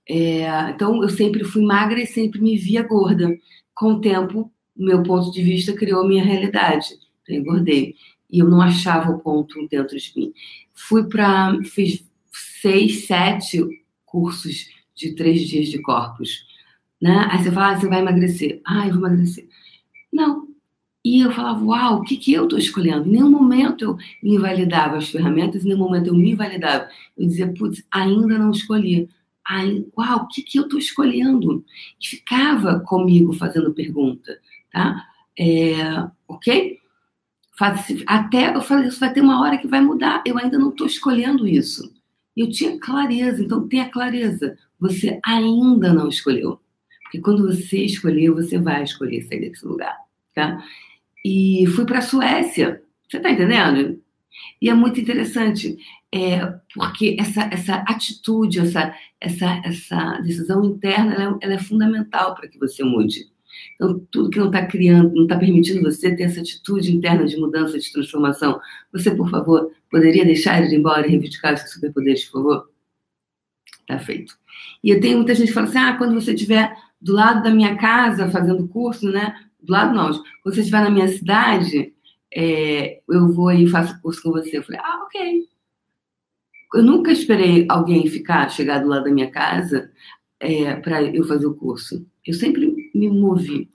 É, 0.08 0.70
então, 0.70 1.02
eu 1.02 1.08
sempre 1.08 1.44
fui 1.44 1.62
magra 1.62 2.00
e 2.00 2.06
sempre 2.06 2.40
me 2.40 2.56
via 2.56 2.82
gorda. 2.82 3.28
Com 3.74 3.94
o 3.94 4.00
tempo, 4.00 4.50
meu 4.76 5.02
ponto 5.02 5.30
de 5.30 5.42
vista 5.42 5.72
criou 5.74 6.06
minha 6.06 6.24
realidade. 6.24 6.94
Eu 7.28 7.36
engordei. 7.36 7.94
E 8.30 8.38
eu 8.38 8.48
não 8.48 8.60
achava 8.60 9.10
o 9.10 9.18
ponto 9.18 9.54
dentro 9.68 9.96
de 9.96 10.12
mim. 10.16 10.32
Fui 10.72 11.08
para. 11.08 11.58
Fiz 11.64 12.04
seis, 12.32 13.06
sete 13.06 13.62
cursos 14.14 14.68
de 14.94 15.16
três 15.16 15.42
dias 15.48 15.68
de 15.68 15.82
corpos. 15.82 16.46
Né? 17.02 17.28
Aí 17.30 17.42
você 17.42 17.50
fala, 17.50 17.72
ah, 17.72 17.80
você 17.80 17.88
vai 17.88 17.98
emagrecer. 17.98 18.60
Ah, 18.64 18.86
eu 18.86 18.94
vou 18.94 19.08
emagrecer. 19.08 19.48
Não. 20.12 20.46
E 21.04 21.20
eu 21.20 21.32
falava, 21.32 21.64
uau, 21.64 21.98
o 21.98 22.02
que, 22.02 22.16
que 22.16 22.32
eu 22.32 22.44
estou 22.44 22.58
escolhendo? 22.58 23.08
Em 23.08 23.12
nenhum 23.12 23.30
momento 23.30 23.82
eu 23.82 23.98
invalidava 24.22 24.98
as 24.98 25.08
ferramentas, 25.08 25.64
em 25.64 25.68
nenhum 25.68 25.80
momento 25.80 26.06
eu 26.06 26.14
me 26.14 26.30
invalidava. 26.30 26.88
Eu 27.18 27.26
dizia, 27.26 27.52
putz, 27.52 27.84
ainda 27.90 28.38
não 28.38 28.52
escolhi 28.52 29.08
Aí, 29.46 29.86
uau, 29.96 30.20
o 30.20 30.28
que, 30.28 30.42
que 30.42 30.58
eu 30.58 30.62
estou 30.62 30.78
escolhendo? 30.78 31.64
E 32.00 32.06
ficava 32.06 32.80
comigo 32.80 33.34
fazendo 33.34 33.74
pergunta, 33.74 34.38
tá? 34.72 35.06
É, 35.38 35.74
ok? 36.26 36.78
Até 38.06 38.56
eu 38.56 38.62
falei, 38.62 38.88
isso 38.88 38.98
vai 38.98 39.12
ter 39.12 39.20
uma 39.20 39.42
hora 39.42 39.58
que 39.58 39.68
vai 39.68 39.80
mudar. 39.82 40.22
Eu 40.24 40.38
ainda 40.38 40.58
não 40.58 40.70
estou 40.70 40.86
escolhendo 40.86 41.46
isso. 41.46 41.92
Eu 42.36 42.50
tinha 42.50 42.78
clareza, 42.78 43.42
então 43.42 43.68
tenha 43.68 43.88
clareza. 43.88 44.58
Você 44.80 45.20
ainda 45.24 45.92
não 45.92 46.08
escolheu. 46.08 46.60
Porque 47.04 47.20
quando 47.20 47.46
você 47.46 47.84
escolher, 47.84 48.30
você 48.30 48.58
vai 48.58 48.82
escolher 48.82 49.22
sair 49.22 49.40
desse 49.48 49.64
lugar, 49.64 49.96
tá? 50.34 50.62
E 51.24 51.64
fui 51.68 51.84
para 51.84 51.98
a 51.98 52.02
Suécia. 52.02 52.82
Você 53.08 53.18
está 53.18 53.30
entendendo? 53.30 54.00
E 54.60 54.68
é 54.68 54.74
muito 54.74 55.00
interessante, 55.00 55.78
é, 56.12 56.40
porque 56.74 57.16
essa, 57.18 57.42
essa 57.52 57.76
atitude, 57.86 58.60
essa, 58.60 58.94
essa, 59.20 59.62
essa 59.64 60.20
decisão 60.20 60.64
interna, 60.64 61.14
ela 61.14 61.24
é, 61.24 61.38
ela 61.40 61.54
é 61.54 61.58
fundamental 61.58 62.34
para 62.34 62.48
que 62.48 62.58
você 62.58 62.82
mude. 62.82 63.30
Então, 63.74 63.98
tudo 64.10 64.30
que 64.30 64.38
não 64.38 64.46
está 64.46 64.66
criando, 64.66 65.14
não 65.14 65.24
está 65.24 65.36
permitindo 65.36 65.82
você 65.82 66.14
ter 66.14 66.24
essa 66.24 66.40
atitude 66.40 66.94
interna 66.94 67.24
de 67.24 67.36
mudança, 67.36 67.78
de 67.78 67.92
transformação, 67.92 68.60
você, 68.92 69.10
por 69.10 69.28
favor, 69.30 69.70
poderia 69.90 70.24
deixar 70.24 70.62
ele 70.62 70.74
ir 70.74 70.78
embora 70.78 71.06
e 71.06 71.10
reivindicar 71.10 71.56
seus 71.56 71.72
superpoderes, 71.72 72.24
por 72.24 72.42
favor? 72.42 72.70
Está 73.80 73.98
feito. 73.98 74.36
E 74.82 74.90
eu 74.90 75.00
tenho 75.00 75.18
muita 75.18 75.34
gente 75.34 75.48
que 75.48 75.54
fala 75.54 75.66
assim: 75.66 75.78
ah, 75.78 75.96
quando 75.96 76.14
você 76.14 76.32
estiver 76.32 76.74
do 77.00 77.12
lado 77.12 77.42
da 77.42 77.50
minha 77.50 77.76
casa 77.76 78.30
fazendo 78.30 78.68
curso, 78.68 79.10
né? 79.10 79.34
Do 79.60 79.72
lado 79.72 79.94
não, 79.94 80.10
quando 80.42 80.54
você 80.54 80.60
estiver 80.60 80.82
na 80.82 80.90
minha 80.90 81.08
cidade, 81.08 81.92
é, 82.34 83.00
eu 83.08 83.32
vou 83.32 83.52
e 83.52 83.68
faço 83.68 84.00
curso 84.02 84.22
com 84.22 84.30
você. 84.30 84.58
Eu 84.58 84.62
falei, 84.62 84.80
ah, 84.82 85.04
ok. 85.04 85.44
Eu 86.74 86.82
nunca 86.82 87.12
esperei 87.12 87.66
alguém 87.68 88.06
ficar, 88.08 88.48
chegar 88.50 88.80
do 88.80 88.88
lado 88.88 89.04
da 89.04 89.12
minha 89.12 89.30
casa 89.30 89.90
é, 90.40 90.74
para 90.76 91.02
eu 91.02 91.24
fazer 91.24 91.46
o 91.46 91.54
curso. 91.54 92.04
Eu 92.26 92.34
sempre 92.34 92.83
me 92.94 93.08
movi. 93.08 93.68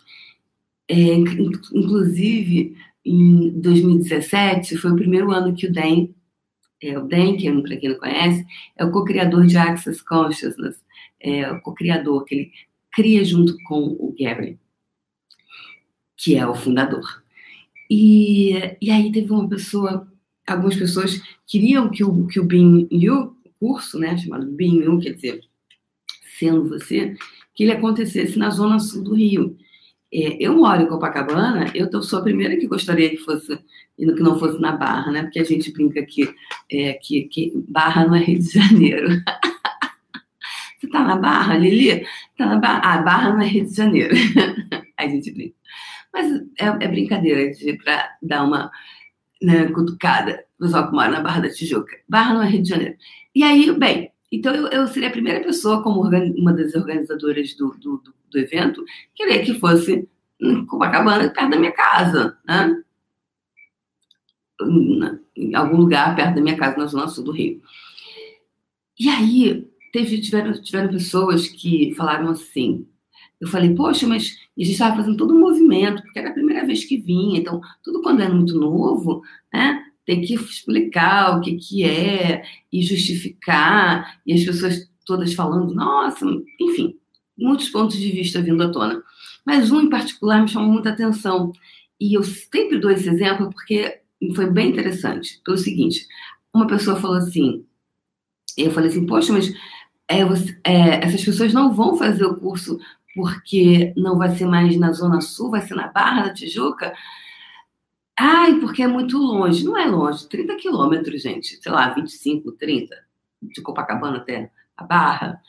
É, 0.88 0.96
inclusive, 0.96 2.76
em 3.06 3.50
2017, 3.60 4.78
foi 4.78 4.92
o 4.92 4.96
primeiro 4.96 5.32
ano 5.32 5.56
que 5.56 5.68
o 5.68 5.72
DEM, 5.72 6.16
é, 6.82 6.98
o 6.98 7.06
DEM, 7.06 7.38
que 7.38 7.62
para 7.62 7.78
quem 7.78 7.90
não 7.90 8.00
conhece, 8.00 8.46
é 8.78 8.86
o 8.86 8.92
co-criador 8.92 9.46
de 9.46 9.58
Access 9.58 10.04
Consciousness, 10.04 10.82
é 11.20 11.52
o 11.52 11.62
co-criador, 11.62 12.24
que 12.26 12.36
ele 12.36 12.52
cria 12.92 13.24
junto 13.24 13.56
com 13.68 13.96
o 14.00 14.16
Gary, 14.18 14.60
que 16.18 16.36
é 16.36 16.48
o 16.48 16.56
fundador. 16.56 17.24
E, 17.90 18.54
e 18.82 18.92
aí 18.92 19.12
teve 19.12 19.32
uma 19.32 19.48
pessoa, 19.48 20.08
algumas 20.46 20.76
pessoas 20.76 21.22
queriam 21.48 21.90
que 21.90 22.04
o, 22.04 22.28
que 22.28 22.40
o 22.40 22.46
Being 22.46 22.88
You, 22.92 23.36
o 23.44 23.50
curso, 23.60 23.98
né, 23.98 24.18
chamado 24.18 24.46
Being 24.52 24.84
You, 24.84 25.00
quer 25.00 25.14
dizer, 25.14 25.42
sendo 26.38 26.70
você, 26.70 27.16
que 27.54 27.64
ele 27.64 27.74
acontecesse 27.74 28.38
na 28.38 28.50
zona 28.50 28.80
sul 28.80 29.04
do 29.04 29.16
Rio. 29.16 29.58
É, 30.12 30.38
eu 30.44 30.56
moro 30.56 30.82
em 30.82 30.88
Copacabana, 30.88 31.72
eu 31.76 31.90
tô, 31.90 32.02
sou 32.02 32.20
a 32.20 32.24
primeira 32.24 32.58
que 32.58 32.68
gostaria 32.68 33.10
que 33.10 33.18
fosse, 33.18 33.58
que 33.96 34.06
não 34.06 34.40
fosse 34.40 34.60
na 34.60 34.72
Barra, 34.72 35.12
né? 35.12 35.24
Porque 35.24 35.40
a 35.40 35.44
gente 35.44 35.72
brinca 35.72 36.04
que, 36.04 36.34
é, 36.72 36.94
que, 36.94 37.24
que 37.24 37.54
Barra 37.68 38.06
não 38.06 38.16
é 38.16 38.20
Rio 38.20 38.40
de 38.40 38.50
Janeiro. 38.50 39.08
Você 40.80 40.88
tá 40.88 41.04
na 41.04 41.18
Barra, 41.18 41.58
Lili? 41.58 42.06
Tá 42.38 42.46
na 42.46 42.58
Barra. 42.58 42.82
Ah, 42.84 43.02
Barra 43.02 43.34
não 43.34 43.42
é 43.42 43.48
Rio 43.48 43.66
de 43.66 43.76
Janeiro. 43.76 44.16
a 44.98 45.08
gente 45.08 45.32
brinca. 45.32 45.56
Mas 46.14 46.32
é, 46.60 46.66
é 46.66 46.88
brincadeira 46.88 47.52
para 47.84 48.18
dar 48.22 48.44
uma 48.44 48.72
né, 49.42 49.68
cutucada. 49.68 50.44
Pessoal 50.58 50.88
que 50.88 50.96
mora 50.96 51.12
na 51.12 51.22
Barra 51.22 51.42
da 51.42 51.50
Tijuca. 51.50 51.96
Barra 52.08 52.34
não 52.34 52.44
é 52.44 52.50
Rio 52.50 52.64
de 52.64 52.70
Janeiro. 52.70 52.96
E 53.36 53.44
aí, 53.44 53.72
bem, 53.78 54.12
então 54.32 54.54
eu, 54.54 54.68
eu 54.68 54.88
seria 54.88 55.10
a 55.10 55.12
primeira 55.12 55.42
pessoa, 55.42 55.82
como 55.82 56.02
uma 56.02 56.54
das 56.54 56.76
organizadoras 56.76 57.54
do, 57.56 57.72
do, 57.80 58.04
do, 58.30 58.40
evento, 58.40 58.84
querer 59.16 59.44
que 59.44 59.60
fosse 59.60 60.08
em 60.40 60.66
Copacabana, 60.66 61.30
perto 61.30 61.50
da 61.50 61.60
minha 61.60 61.72
casa, 61.72 62.38
né? 62.48 62.84
Em 65.36 65.56
algum 65.56 65.78
lugar 65.78 66.16
perto 66.16 66.36
da 66.36 66.42
minha 66.42 66.58
casa, 66.58 66.78
na 66.78 66.86
zona 66.86 67.08
sul 67.08 67.24
do 67.24 67.32
Rio. 67.32 67.62
E 69.00 69.10
aí, 69.10 69.68
teve, 69.92 70.20
tiveram, 70.22 70.52
tiveram 70.62 70.90
pessoas 70.90 71.48
que 71.48 71.94
falaram 71.96 72.30
assim, 72.30 72.88
eu 73.40 73.48
falei, 73.48 73.74
poxa, 73.74 74.06
mas 74.06 74.38
a 74.58 74.62
gente 74.62 74.74
estava 74.74 74.98
fazendo 74.98 75.18
todo 75.18 75.34
um 75.34 75.40
movimento, 75.40 76.02
porque 76.04 76.20
era 76.20 76.30
a 76.30 76.34
primeira 76.34 76.66
vez 76.66 76.84
que 76.84 76.98
vinha, 76.98 77.40
então, 77.40 77.62
tudo 77.82 78.02
quando 78.02 78.22
é 78.22 78.28
muito 78.28 78.60
novo, 78.60 79.22
né? 79.54 79.89
Tem 80.10 80.22
que 80.22 80.34
explicar 80.34 81.38
o 81.38 81.42
que, 81.42 81.56
que 81.56 81.84
é 81.84 82.42
e 82.74 82.82
justificar, 82.82 84.20
e 84.26 84.34
as 84.34 84.44
pessoas 84.44 84.90
todas 85.06 85.36
falando, 85.36 85.72
nossa, 85.76 86.26
enfim, 86.60 86.96
muitos 87.38 87.70
pontos 87.70 87.96
de 87.96 88.10
vista 88.10 88.42
vindo 88.42 88.64
à 88.64 88.72
tona. 88.72 89.04
Mas 89.46 89.72
um 89.72 89.82
em 89.82 89.88
particular 89.88 90.42
me 90.42 90.48
chamou 90.48 90.72
muita 90.72 90.90
atenção, 90.90 91.52
e 92.02 92.16
eu 92.16 92.24
sempre 92.24 92.80
dou 92.80 92.90
esse 92.90 93.08
exemplo 93.08 93.52
porque 93.52 94.00
foi 94.36 94.50
bem 94.50 94.72
interessante. 94.72 95.40
Pelo 95.46 95.60
seguinte, 95.60 96.08
uma 96.52 96.66
pessoa 96.66 97.00
falou 97.00 97.18
assim, 97.18 97.64
eu 98.58 98.72
falei 98.72 98.90
assim, 98.90 99.06
poxa, 99.06 99.32
mas 99.32 99.54
é, 100.08 100.26
você, 100.26 100.60
é, 100.64 101.06
essas 101.06 101.24
pessoas 101.24 101.54
não 101.54 101.72
vão 101.72 101.96
fazer 101.96 102.26
o 102.26 102.36
curso 102.36 102.80
porque 103.14 103.94
não 103.96 104.18
vai 104.18 104.36
ser 104.36 104.48
mais 104.48 104.76
na 104.76 104.92
Zona 104.92 105.22
Sul, 105.22 105.52
vai 105.52 105.62
ser 105.62 105.76
na 105.76 105.90
Barra 105.90 106.24
da 106.24 106.34
Tijuca. 106.34 106.96
Ai, 108.20 108.60
porque 108.60 108.84
é 108.84 108.88
muito 108.88 109.18
longe. 109.18 109.64
Não 109.64 109.78
é 109.78 109.86
longe, 109.86 110.28
30 110.28 110.56
quilômetros, 110.58 111.22
gente. 111.22 111.58
Sei 111.62 111.72
lá, 111.72 111.94
25, 111.94 112.52
30. 112.52 112.96
De 113.42 113.62
Copacabana 113.62 114.18
até 114.18 114.52
a 114.76 114.84
Barra. 114.84 115.42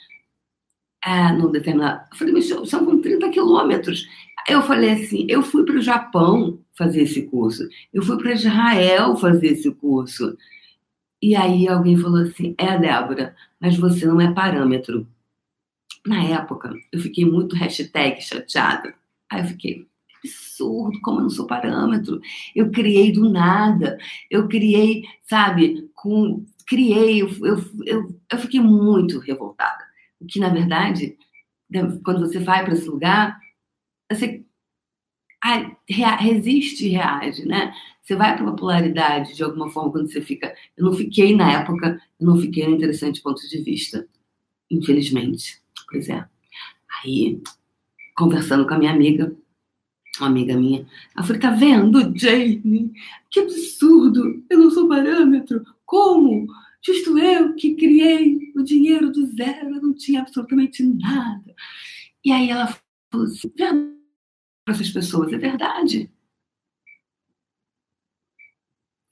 É, 1.04 1.32
no 1.32 1.50
determinado. 1.50 2.06
Eu 2.12 2.16
falei, 2.16 2.34
mas 2.34 2.48
são 2.68 2.84
com 2.84 3.00
30 3.00 3.28
quilômetros. 3.30 4.06
Eu 4.48 4.62
falei 4.62 4.90
assim: 4.92 5.26
eu 5.28 5.42
fui 5.42 5.64
para 5.64 5.76
o 5.76 5.82
Japão 5.82 6.60
fazer 6.76 7.02
esse 7.02 7.22
curso. 7.22 7.68
Eu 7.92 8.02
fui 8.02 8.16
para 8.18 8.32
Israel 8.32 9.16
fazer 9.16 9.48
esse 9.48 9.70
curso. 9.74 10.36
E 11.20 11.34
aí 11.34 11.66
alguém 11.68 11.96
falou 11.96 12.22
assim: 12.22 12.54
é, 12.56 12.78
Débora, 12.78 13.34
mas 13.60 13.76
você 13.76 14.06
não 14.06 14.20
é 14.20 14.32
parâmetro. 14.32 15.08
Na 16.06 16.22
época, 16.22 16.72
eu 16.92 17.00
fiquei 17.00 17.24
muito 17.24 17.56
hashtag 17.56 18.20
chateada. 18.22 18.94
Aí 19.30 19.40
eu 19.40 19.46
fiquei, 19.46 19.86
absurdo, 20.24 21.00
como 21.02 21.18
eu 21.18 21.22
não 21.24 21.30
sou 21.30 21.46
parâmetro. 21.46 22.20
Eu 22.54 22.70
criei 22.70 23.12
do 23.12 23.28
nada. 23.30 23.98
Eu 24.30 24.48
criei, 24.48 25.04
sabe, 25.22 25.90
com. 25.94 26.44
Criei, 26.66 27.22
eu, 27.22 27.28
eu, 27.44 27.58
eu, 27.84 28.20
eu 28.30 28.38
fiquei 28.38 28.60
muito 28.60 29.18
revoltada. 29.18 29.84
O 30.20 30.26
que, 30.26 30.38
na 30.38 30.48
verdade, 30.48 31.16
quando 32.04 32.20
você 32.20 32.38
vai 32.38 32.64
para 32.64 32.74
esse 32.74 32.88
lugar, 32.88 33.40
você 34.10 34.44
ah, 35.42 35.76
resiste 36.18 36.86
e 36.86 36.90
reage, 36.90 37.46
né? 37.46 37.72
Você 38.02 38.14
vai 38.14 38.34
para 38.34 38.44
uma 38.44 38.56
polaridade 38.56 39.34
de 39.34 39.42
alguma 39.42 39.70
forma 39.70 39.92
quando 39.92 40.10
você 40.10 40.20
fica. 40.20 40.54
Eu 40.76 40.84
não 40.84 40.92
fiquei 40.92 41.34
na 41.34 41.60
época, 41.60 42.00
eu 42.20 42.26
não 42.26 42.36
fiquei 42.36 42.66
no 42.66 42.74
interessante 42.74 43.22
ponto 43.22 43.40
de 43.48 43.62
vista, 43.62 44.06
infelizmente. 44.70 45.60
Pois 45.88 46.08
é. 46.08 46.24
Aí, 47.02 47.40
conversando 48.16 48.66
com 48.66 48.74
a 48.74 48.78
minha 48.78 48.92
amiga, 48.92 49.34
uma 50.18 50.26
amiga 50.28 50.56
minha, 50.56 50.86
ela 51.14 51.26
falou: 51.26 51.40
tá 51.40 51.50
vendo, 51.50 52.18
Jane? 52.18 52.92
Que 53.30 53.40
absurdo! 53.40 54.44
Eu 54.50 54.58
não 54.58 54.70
sou 54.70 54.88
parâmetro. 54.88 55.64
Como? 55.84 56.46
Justo 56.82 57.18
eu 57.18 57.54
que 57.54 57.74
criei 57.74 58.52
o 58.56 58.62
dinheiro 58.62 59.10
do 59.12 59.26
zero, 59.26 59.74
eu 59.74 59.82
não 59.82 59.94
tinha 59.94 60.20
absolutamente 60.22 60.82
nada. 60.82 61.54
E 62.24 62.32
aí 62.32 62.50
ela 62.50 62.66
falou 63.12 63.26
assim: 63.26 63.48
para 63.50 64.74
essas 64.74 64.90
pessoas? 64.90 65.32
É 65.32 65.38
verdade. 65.38 66.10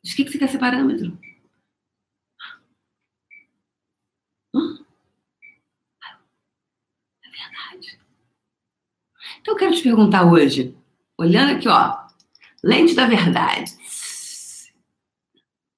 De 0.03 0.17
que, 0.17 0.25
que 0.25 0.33
você 0.33 0.39
quer 0.39 0.49
ser 0.49 0.59
parâmetro? 0.59 1.19
Hã? 4.55 4.85
É 7.23 7.29
verdade. 7.29 8.01
Então 9.41 9.55
eu 9.55 9.59
quero 9.59 9.75
te 9.75 9.83
perguntar 9.83 10.31
hoje, 10.31 10.77
olhando 11.19 11.57
aqui, 11.57 11.69
ó, 11.69 12.07
lente 12.63 12.95
da 12.95 13.07
verdade. 13.07 13.73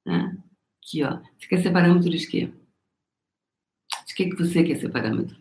Né? 0.06 0.38
Aqui, 0.78 1.02
ó. 1.02 1.18
Você 1.38 1.46
quer 1.48 1.62
ser 1.62 1.72
parâmetro 1.72 2.10
de 2.10 2.26
quê? 2.26 2.52
De 4.06 4.14
que, 4.14 4.30
que 4.30 4.36
você 4.36 4.62
quer 4.62 4.76
ser 4.76 4.90
parâmetro? 4.90 5.40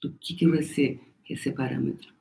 Do 0.00 0.12
que, 0.18 0.34
que 0.34 0.46
você 0.46 1.00
quer 1.24 1.36
ser 1.36 1.52
parâmetro? 1.52 2.12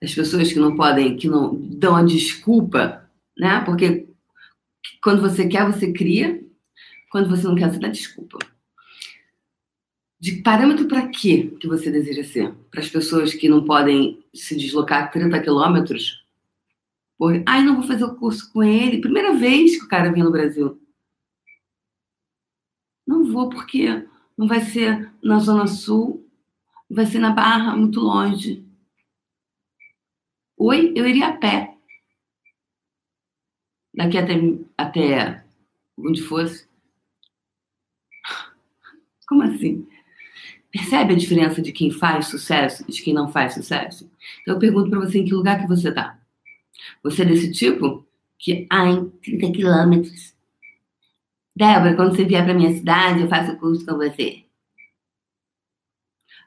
Das 0.00 0.14
pessoas 0.14 0.52
que 0.52 0.58
não 0.58 0.76
podem, 0.76 1.16
que 1.16 1.28
não 1.28 1.54
dão 1.54 1.94
a 1.94 2.02
desculpa, 2.02 3.08
né? 3.38 3.64
Porque 3.64 4.08
quando 5.02 5.20
você 5.20 5.48
quer, 5.48 5.64
você 5.66 5.92
cria. 5.92 6.44
Quando 7.10 7.28
você 7.28 7.44
não 7.44 7.54
quer, 7.54 7.70
você 7.70 7.78
dá 7.78 7.88
desculpa. 7.88 8.38
De 10.18 10.40
parâmetro 10.42 10.88
para 10.88 11.08
quê 11.08 11.54
que 11.60 11.68
você 11.68 11.90
deseja 11.90 12.24
ser? 12.24 12.54
Para 12.70 12.80
as 12.80 12.88
pessoas 12.88 13.34
que 13.34 13.48
não 13.48 13.64
podem 13.64 14.24
se 14.34 14.56
deslocar 14.56 15.10
30 15.10 15.40
quilômetros? 15.42 16.24
Por... 17.18 17.42
Ai, 17.46 17.62
não 17.62 17.76
vou 17.76 17.86
fazer 17.86 18.04
o 18.04 18.16
curso 18.16 18.50
com 18.52 18.62
ele. 18.62 19.00
Primeira 19.00 19.34
vez 19.34 19.78
que 19.78 19.84
o 19.84 19.88
cara 19.88 20.10
vem 20.10 20.22
no 20.22 20.32
Brasil. 20.32 20.80
Não 23.06 23.30
vou 23.30 23.48
porque 23.48 24.06
não 24.36 24.48
vai 24.48 24.60
ser 24.60 25.12
na 25.22 25.38
Zona 25.38 25.66
Sul, 25.66 26.28
vai 26.90 27.06
ser 27.06 27.18
na 27.18 27.30
Barra, 27.30 27.76
muito 27.76 28.00
longe. 28.00 28.64
Oi, 30.56 30.92
eu 30.96 31.06
iria 31.06 31.28
a 31.28 31.36
pé. 31.36 31.76
Daqui 33.94 34.18
até, 34.18 34.34
até 34.76 35.44
onde 35.96 36.22
fosse. 36.22 36.68
Como 39.26 39.42
assim? 39.42 39.86
Percebe 40.76 41.14
a 41.14 41.16
diferença 41.16 41.62
de 41.62 41.72
quem 41.72 41.90
faz 41.90 42.26
sucesso 42.26 42.84
e 42.86 42.92
de 42.92 43.00
quem 43.00 43.14
não 43.14 43.32
faz 43.32 43.54
sucesso? 43.54 44.10
Então 44.42 44.54
eu 44.54 44.60
pergunto 44.60 44.90
para 44.90 45.00
você 45.00 45.18
em 45.18 45.24
que 45.24 45.32
lugar 45.32 45.58
que 45.58 45.66
você 45.66 45.88
está. 45.88 46.18
Você 47.02 47.22
é 47.22 47.24
desse 47.24 47.50
tipo 47.50 48.06
que, 48.38 48.66
ai, 48.70 49.02
30 49.22 49.52
quilômetros. 49.52 50.34
Débora, 51.56 51.96
quando 51.96 52.14
você 52.14 52.24
vier 52.24 52.44
para 52.44 52.52
minha 52.52 52.74
cidade, 52.74 53.22
eu 53.22 53.28
faço 53.28 53.56
curso 53.56 53.86
com 53.86 53.94
você. 53.94 54.44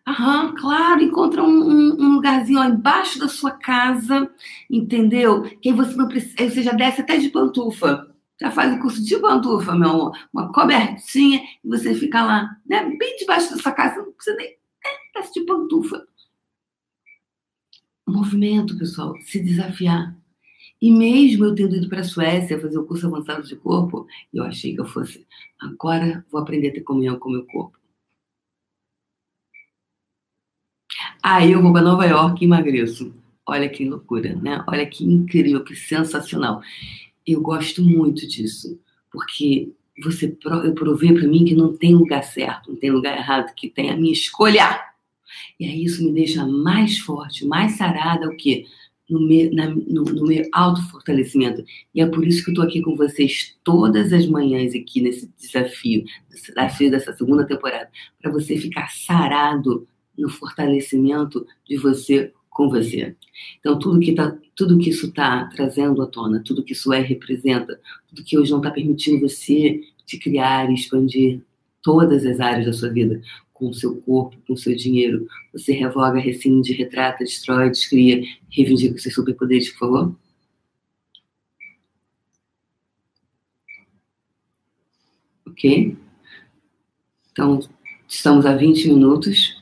Aham, 0.07 0.53
claro, 0.53 1.01
encontra 1.01 1.43
um, 1.43 1.47
um, 1.47 1.93
um, 1.99 2.13
lugarzinho 2.13 2.59
ó, 2.59 2.65
embaixo 2.65 3.17
da 3.17 3.27
sua 3.27 3.51
casa, 3.51 4.29
entendeu? 4.69 5.41
Que 5.59 5.69
aí 5.69 5.75
você 5.75 5.95
não 5.95 6.07
precisa, 6.07 6.35
aí 6.39 6.51
você 6.51 6.61
já 6.61 6.73
desce 6.73 7.01
até 7.01 7.17
de 7.17 7.29
pantufa. 7.29 8.07
Já 8.41 8.51
faz 8.51 8.73
o 8.73 8.79
curso 8.79 9.03
de 9.03 9.17
pantufa, 9.19 9.75
meu 9.75 9.89
amor. 9.89 10.17
Uma 10.33 10.51
cobertinha 10.51 11.41
e 11.63 11.67
você 11.67 11.93
fica 11.93 12.23
lá, 12.23 12.57
né? 12.65 12.85
Bem 12.97 13.17
debaixo 13.17 13.51
da 13.51 13.61
sua 13.61 13.71
casa, 13.71 14.01
não 14.01 14.13
precisa 14.13 14.37
nem 14.37 14.57
desce 15.13 15.33
de 15.33 15.45
pantufa. 15.45 16.07
Movimento, 18.07 18.77
pessoal, 18.77 19.15
se 19.21 19.43
desafiar. 19.43 20.17
E 20.81 20.91
mesmo 20.91 21.45
eu 21.45 21.53
tendo 21.55 21.75
ido 21.75 21.89
para 21.89 22.01
a 22.01 22.03
Suécia 22.05 22.59
fazer 22.59 22.77
o 22.77 22.85
curso 22.85 23.07
avançado 23.07 23.45
de 23.45 23.55
corpo, 23.55 24.07
eu 24.33 24.43
achei 24.43 24.73
que 24.73 24.79
eu 24.79 24.85
fosse, 24.85 25.27
agora 25.59 26.25
vou 26.31 26.41
aprender 26.41 26.69
a 26.69 26.73
ter 26.73 26.81
comunhão 26.81 27.19
com 27.19 27.29
o 27.29 27.33
meu 27.33 27.45
corpo. 27.45 27.77
Aí 31.21 31.51
eu 31.51 31.61
vou 31.61 31.73
para 31.73 31.81
Nova 31.81 32.05
York 32.05 32.41
e 32.41 32.47
emagreço. 32.47 33.13
Olha 33.45 33.67
que 33.67 33.83
loucura, 33.83 34.35
né? 34.35 34.63
Olha 34.67 34.85
que 34.85 35.03
incrível, 35.03 35.63
que 35.63 35.75
sensacional. 35.75 36.61
Eu 37.25 37.41
gosto 37.41 37.83
muito 37.83 38.27
disso, 38.27 38.79
porque 39.11 39.71
você 40.03 40.37
eu 40.45 40.73
provei 40.73 41.13
para 41.13 41.27
mim 41.27 41.45
que 41.45 41.55
não 41.55 41.75
tem 41.75 41.93
lugar 41.93 42.23
certo, 42.23 42.71
não 42.71 42.79
tem 42.79 42.91
lugar 42.91 43.17
errado, 43.17 43.53
que 43.53 43.69
tem 43.69 43.89
a 43.89 43.97
minha 43.97 44.13
escolha. 44.13 44.81
E 45.59 45.65
aí 45.65 45.83
isso 45.83 46.03
me 46.03 46.11
deixa 46.11 46.45
mais 46.45 46.97
forte, 46.97 47.45
mais 47.45 47.73
sarada, 47.73 48.27
o 48.27 48.35
quê? 48.35 48.65
No 49.09 49.19
meu, 49.19 49.53
na, 49.53 49.67
no, 49.67 50.03
no 50.03 50.25
meu 50.25 50.47
autofortalecimento. 50.51 51.63
E 51.93 52.01
é 52.01 52.05
por 52.05 52.25
isso 52.25 52.43
que 52.43 52.49
eu 52.49 52.53
estou 52.53 52.65
aqui 52.65 52.81
com 52.81 52.95
vocês 52.95 53.57
todas 53.63 54.13
as 54.13 54.27
manhãs 54.27 54.73
aqui 54.73 55.01
nesse 55.01 55.31
desafio, 55.37 56.03
desafio 56.29 56.91
dessa 56.91 57.13
segunda 57.13 57.45
temporada, 57.45 57.89
para 58.21 58.31
você 58.31 58.57
ficar 58.57 58.87
sarado 58.89 59.87
no 60.17 60.29
fortalecimento 60.29 61.45
de 61.67 61.77
você 61.77 62.33
com 62.59 62.67
você. 62.67 63.15
Então, 63.61 63.79
tudo 63.79 64.01
que, 64.01 64.11
tá, 64.13 64.37
tudo 64.53 64.77
que 64.77 64.89
isso 64.89 65.07
está 65.07 65.45
trazendo 65.45 66.01
à 66.01 66.07
tona, 66.07 66.43
tudo 66.45 66.61
que 66.61 66.73
isso 66.73 66.91
é, 66.91 66.99
representa, 66.99 67.79
tudo 68.09 68.21
que 68.25 68.37
hoje 68.37 68.51
não 68.51 68.57
está 68.57 68.69
permitindo 68.69 69.21
você 69.21 69.79
te 70.05 70.19
criar 70.19 70.69
e 70.69 70.73
expandir 70.73 71.41
todas 71.81 72.25
as 72.25 72.41
áreas 72.41 72.65
da 72.65 72.73
sua 72.73 72.89
vida, 72.89 73.21
com 73.53 73.69
o 73.69 73.73
seu 73.73 73.95
corpo, 74.01 74.35
com 74.45 74.51
o 74.51 74.57
seu 74.57 74.75
dinheiro, 74.75 75.25
você 75.53 75.71
revoga, 75.71 76.19
rescinde, 76.19 76.73
retrata, 76.73 77.23
destrói, 77.23 77.69
descria, 77.69 78.21
reivindica 78.49 78.95
os 78.95 79.03
seus 79.03 79.15
superpoderes, 79.15 79.69
por 79.69 79.79
favor? 79.79 80.15
Ok? 85.47 85.95
Então, 87.31 87.61
estamos 88.05 88.45
a 88.45 88.53
20 88.53 88.89
minutos. 88.89 89.57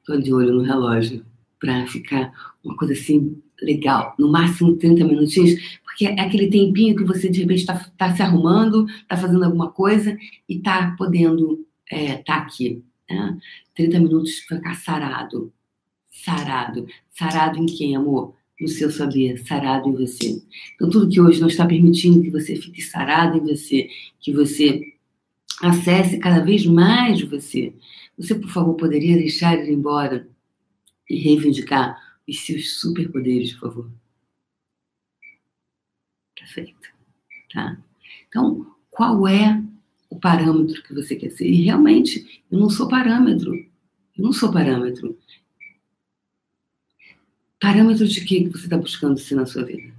Estou 0.00 0.18
de 0.18 0.32
olho 0.32 0.54
no 0.54 0.62
relógio 0.62 1.27
para 1.60 1.86
ficar 1.86 2.32
uma 2.62 2.76
coisa 2.76 2.92
assim 2.92 3.40
legal, 3.60 4.14
no 4.18 4.30
máximo 4.30 4.76
30 4.76 5.04
minutinhos, 5.04 5.78
porque 5.82 6.06
é 6.06 6.20
aquele 6.20 6.48
tempinho 6.48 6.94
que 6.94 7.04
você 7.04 7.28
de 7.28 7.40
repente 7.40 7.60
está 7.60 7.74
tá 7.96 8.14
se 8.14 8.22
arrumando, 8.22 8.86
está 8.88 9.16
fazendo 9.16 9.44
alguma 9.44 9.70
coisa 9.70 10.16
e 10.48 10.56
está 10.56 10.94
podendo 10.96 11.66
estar 11.90 11.96
é, 11.96 12.16
tá 12.18 12.36
aqui. 12.36 12.82
Né? 13.10 13.36
30 13.74 14.00
minutos 14.00 14.40
para 14.40 14.58
ficar 14.58 14.74
sarado. 14.76 15.52
Sarado. 16.10 16.86
Sarado 17.10 17.58
em 17.58 17.66
quem, 17.66 17.96
amor? 17.96 18.34
No 18.60 18.68
seu 18.68 18.90
saber, 18.90 19.38
sarado 19.38 19.88
em 19.88 19.94
você. 19.94 20.40
Então, 20.74 20.90
tudo 20.90 21.08
que 21.08 21.20
hoje 21.20 21.40
não 21.40 21.48
está 21.48 21.64
permitindo 21.66 22.22
que 22.22 22.30
você 22.30 22.56
fique 22.56 22.82
sarado 22.82 23.38
em 23.38 23.40
você, 23.40 23.88
que 24.20 24.32
você 24.32 24.94
acesse 25.60 26.18
cada 26.18 26.40
vez 26.40 26.66
mais 26.66 27.22
você, 27.22 27.72
você, 28.16 28.34
por 28.34 28.50
favor, 28.50 28.74
poderia 28.74 29.16
deixar 29.16 29.56
ele 29.56 29.72
embora 29.72 30.28
e 31.08 31.16
reivindicar 31.16 32.18
os 32.28 32.44
seus 32.44 32.78
superpoderes, 32.80 33.52
por 33.54 33.72
favor? 33.72 33.90
Perfeito. 36.34 36.88
Tá? 37.52 37.78
Então, 38.28 38.74
qual 38.90 39.26
é 39.26 39.62
o 40.10 40.18
parâmetro 40.18 40.82
que 40.82 40.94
você 40.94 41.16
quer 41.16 41.30
ser? 41.30 41.46
E 41.46 41.62
realmente, 41.62 42.42
eu 42.50 42.58
não 42.58 42.68
sou 42.68 42.88
parâmetro. 42.88 43.54
Eu 43.54 44.24
não 44.24 44.32
sou 44.32 44.52
parâmetro. 44.52 45.18
Parâmetro 47.60 48.06
de 48.06 48.24
que 48.24 48.48
você 48.48 48.64
está 48.64 48.76
buscando 48.76 49.18
ser 49.18 49.34
na 49.34 49.46
sua 49.46 49.64
vida? 49.64 49.92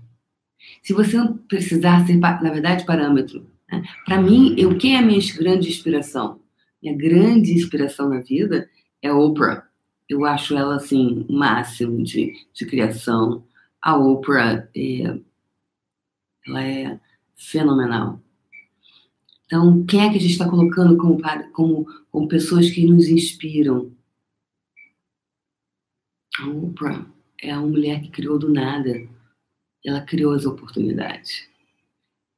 Se 0.83 0.93
você 0.93 1.17
não 1.17 1.37
precisar 1.37 2.05
ser, 2.05 2.17
na 2.17 2.51
verdade, 2.51 2.85
parâmetro, 2.85 3.49
né? 3.71 3.83
para 4.05 4.21
mim, 4.21 4.55
eu, 4.57 4.77
quem 4.77 4.95
é 4.95 4.99
a 4.99 5.01
minha 5.01 5.19
grande 5.35 5.69
inspiração? 5.69 6.39
Minha 6.81 6.95
grande 6.95 7.53
inspiração 7.53 8.09
na 8.09 8.19
vida 8.19 8.69
é 9.01 9.09
a 9.09 9.15
Oprah. 9.15 9.68
Eu 10.09 10.25
acho 10.25 10.57
ela, 10.57 10.75
assim, 10.75 11.25
máximo 11.29 12.03
de, 12.03 12.33
de 12.51 12.65
criação. 12.65 13.45
A 13.81 13.95
Oprah, 13.95 14.67
é, 14.75 15.19
ela 16.47 16.63
é 16.63 16.99
fenomenal. 17.35 18.19
Então, 19.45 19.85
quem 19.85 20.01
é 20.01 20.09
que 20.09 20.17
a 20.17 20.21
gente 20.21 20.31
está 20.31 20.49
colocando 20.49 20.97
como, 20.97 21.21
como, 21.53 21.85
como 22.11 22.27
pessoas 22.27 22.69
que 22.69 22.85
nos 22.85 23.07
inspiram? 23.07 23.95
A 26.39 26.47
Oprah 26.47 27.05
é 27.41 27.57
uma 27.57 27.67
mulher 27.67 28.01
que 28.01 28.09
criou 28.09 28.37
do 28.37 28.51
nada. 28.51 29.07
Ela 29.85 30.01
criou 30.01 30.33
as 30.33 30.45
oportunidades. 30.45 31.48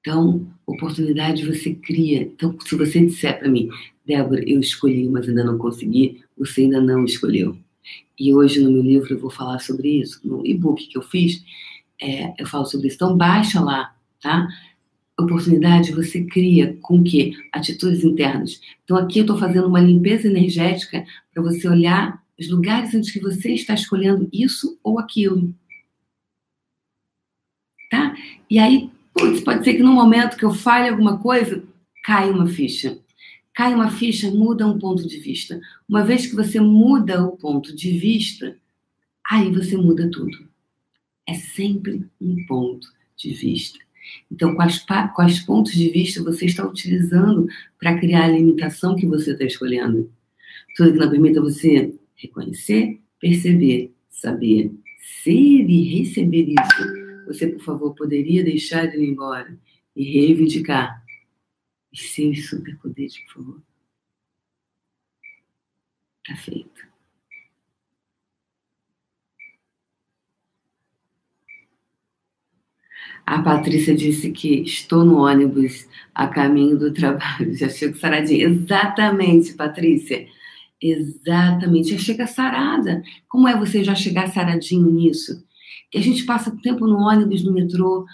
Então, 0.02 0.48
oportunidade 0.66 1.46
você 1.46 1.76
cria. 1.76 2.24
Então, 2.24 2.58
se 2.60 2.76
você 2.76 3.06
disser 3.06 3.40
para 3.40 3.50
mim, 3.50 3.70
Débora, 4.06 4.44
eu 4.50 4.60
escolhi, 4.60 5.08
mas 5.08 5.30
ainda 5.30 5.44
não 5.44 5.60
consegui, 5.60 6.24
você 6.36 6.62
ainda 6.62 6.82
não 6.82 7.06
escolheu. 7.06 7.56
E 8.20 8.34
hoje 8.34 8.60
no 8.62 8.72
meu 8.72 8.82
livro 8.82 9.14
eu 9.14 9.20
vou 9.20 9.30
falar 9.30 9.60
sobre 9.60 10.02
isso. 10.02 10.20
No 10.24 10.46
e-book 10.46 10.88
que 10.88 10.98
eu 10.98 11.04
fiz, 11.04 11.44
é, 12.02 12.34
eu 12.38 12.48
falo 12.48 12.66
sobre 12.66 12.88
isso. 12.88 12.96
Então, 12.96 13.16
baixa 13.16 13.62
lá, 13.62 13.96
tá? 14.22 14.48
Oportunidade 15.20 15.92
você 15.92 16.24
cria 16.24 16.76
com 16.82 17.04
que? 17.04 17.38
Atitudes 17.52 18.04
internas. 18.04 18.60
Então, 18.84 18.98
aqui 18.98 19.20
eu 19.20 19.24
estou 19.24 19.38
fazendo 19.38 19.68
uma 19.68 19.80
limpeza 19.80 20.28
energética 20.28 21.06
para 21.32 21.44
você 21.44 21.68
olhar 21.68 22.22
os 22.40 22.50
lugares 22.50 22.94
onde 22.96 23.20
você 23.20 23.54
está 23.54 23.76
escolhendo 23.76 24.28
isso 24.34 24.80
ou 24.84 24.98
aquilo. 24.98 25.54
Tá? 27.92 28.16
E 28.50 28.58
aí, 28.58 28.90
putz, 29.14 29.42
pode 29.42 29.64
ser 29.64 29.76
que 29.76 29.84
no 29.84 29.94
momento 29.94 30.38
que 30.38 30.46
eu 30.46 30.54
fale 30.54 30.90
alguma 30.90 31.20
coisa, 31.20 31.64
cai 32.04 32.30
uma 32.30 32.48
ficha. 32.48 33.00
Cai 33.54 33.74
uma 33.74 33.92
ficha, 33.92 34.32
muda 34.32 34.66
um 34.66 34.80
ponto 34.80 35.08
de 35.08 35.20
vista. 35.20 35.60
Uma 35.88 36.04
vez 36.04 36.26
que 36.26 36.36
você 36.36 36.60
muda 36.60 37.24
o 37.24 37.36
ponto 37.36 37.76
de 37.76 37.92
vista, 37.92 38.58
aí 39.30 39.52
você 39.52 39.76
muda 39.76 40.10
tudo. 40.10 40.48
É 41.28 41.34
sempre 41.34 42.06
um 42.20 42.46
ponto 42.46 42.88
de 43.16 43.34
vista. 43.34 43.80
Então, 44.32 44.56
quais, 44.56 44.84
quais 45.14 45.40
pontos 45.40 45.74
de 45.74 45.90
vista 45.90 46.24
você 46.24 46.46
está 46.46 46.66
utilizando 46.66 47.48
para 47.80 47.98
criar 48.00 48.26
a 48.26 48.30
limitação 48.30 48.96
que 48.96 49.06
você 49.06 49.32
está 49.32 49.46
escolhendo? 49.46 50.12
Tudo 50.76 50.94
que 50.94 51.00
não 51.00 51.10
permita 51.10 51.42
você 51.42 51.94
reconhecer, 52.16 53.00
perceber, 53.20 53.94
saber, 54.10 54.72
ser 55.24 55.32
e 55.70 56.00
receber 56.00 56.48
isso, 56.50 57.11
você, 57.34 57.48
por 57.48 57.62
favor, 57.62 57.96
poderia 57.96 58.44
deixar 58.44 58.86
ele 58.86 59.06
ir 59.06 59.10
embora 59.10 59.58
e 59.96 60.04
reivindicar 60.04 61.04
os 61.92 62.14
seus 62.14 62.50
superpoderes, 62.50 63.18
por 63.26 63.34
favor. 63.34 63.62
Tá 66.26 66.36
feito. 66.36 66.92
A 73.26 73.42
Patrícia 73.42 73.96
disse 73.96 74.32
que 74.32 74.62
estou 74.62 75.06
no 75.06 75.20
ônibus 75.20 75.88
a 76.14 76.28
caminho 76.28 76.78
do 76.78 76.94
trabalho. 76.94 77.54
Já 77.56 77.70
chego 77.70 77.98
saradinha. 77.98 78.46
Exatamente, 78.46 79.54
Patrícia. 79.54 80.28
Exatamente. 80.82 81.92
Já 81.92 81.98
chega 81.98 82.28
sarada. 82.28 83.04
Como 83.30 83.48
é 83.48 83.58
você 83.58 83.84
já 83.84 83.96
chegar 83.96 84.28
saradinho 84.28 84.90
nisso? 84.92 85.44
A 85.94 86.00
gente 86.00 86.26
passa 86.26 86.56
tempo 86.62 86.88
no 86.88 86.98
ônibus, 86.98 87.44
no 87.44 87.54
metrô, 87.54 88.06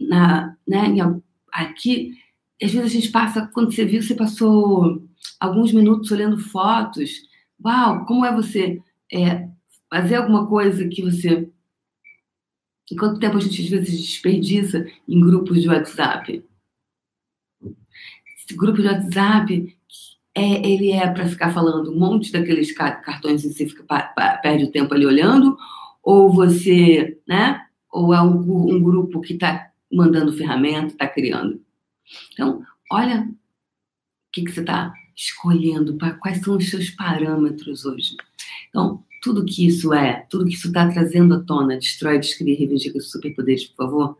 na, 0.00 0.56
né, 0.66 0.86
aqui. 1.52 2.12
Às 2.62 2.72
vezes 2.72 2.90
a 2.90 2.94
gente 2.94 3.10
passa, 3.10 3.46
quando 3.52 3.72
você 3.72 3.84
viu, 3.84 4.02
você 4.02 4.14
passou 4.14 5.02
alguns 5.40 5.72
minutos 5.72 6.10
olhando 6.10 6.38
fotos. 6.38 7.10
Uau, 7.64 8.04
como 8.04 8.24
é 8.24 8.34
você 8.34 8.80
é, 9.12 9.48
fazer 9.90 10.16
alguma 10.16 10.46
coisa 10.46 10.88
que 10.88 11.02
você. 11.02 11.48
E 12.90 12.96
quanto 12.96 13.20
tempo 13.20 13.36
a 13.36 13.40
gente 13.40 13.62
às 13.62 13.68
vezes 13.68 14.00
desperdiça 14.00 14.86
em 15.08 15.20
grupos 15.20 15.62
de 15.62 15.68
WhatsApp? 15.68 16.44
Esse 18.36 18.56
grupo 18.56 18.82
de 18.82 18.88
WhatsApp 18.88 19.76
é, 20.34 20.68
ele 20.68 20.90
é 20.90 21.08
para 21.08 21.28
ficar 21.28 21.52
falando 21.52 21.92
um 21.92 21.98
monte 21.98 22.32
daqueles 22.32 22.72
cartões 22.72 23.44
e 23.44 23.52
você 23.52 23.66
fica, 23.66 23.84
perde 24.42 24.64
o 24.64 24.70
tempo 24.70 24.92
ali 24.92 25.06
olhando, 25.06 25.56
ou 26.04 26.30
você, 26.30 27.18
né? 27.26 27.66
Ou 27.90 28.12
é 28.12 28.20
um, 28.20 28.74
um 28.74 28.82
grupo 28.82 29.20
que 29.20 29.32
está 29.32 29.70
mandando 29.90 30.32
ferramenta, 30.32 30.88
está 30.88 31.08
criando. 31.08 31.60
Então, 32.32 32.62
olha 32.90 33.22
o 33.22 33.34
que, 34.32 34.44
que 34.44 34.52
você 34.52 34.60
está 34.60 34.92
escolhendo, 35.16 35.96
quais 36.20 36.38
são 36.42 36.56
os 36.56 36.68
seus 36.68 36.90
parâmetros 36.90 37.84
hoje. 37.84 38.16
Então, 38.68 39.02
tudo 39.22 39.44
que 39.44 39.66
isso 39.66 39.94
é, 39.94 40.26
tudo 40.28 40.44
que 40.44 40.54
isso 40.54 40.66
está 40.66 40.90
trazendo 40.90 41.34
à 41.34 41.40
tona, 41.40 41.78
destrói, 41.78 42.18
descreve, 42.18 42.54
reivindica 42.54 42.98
os 42.98 43.10
superpoderes, 43.10 43.64
por 43.64 43.76
favor. 43.76 44.18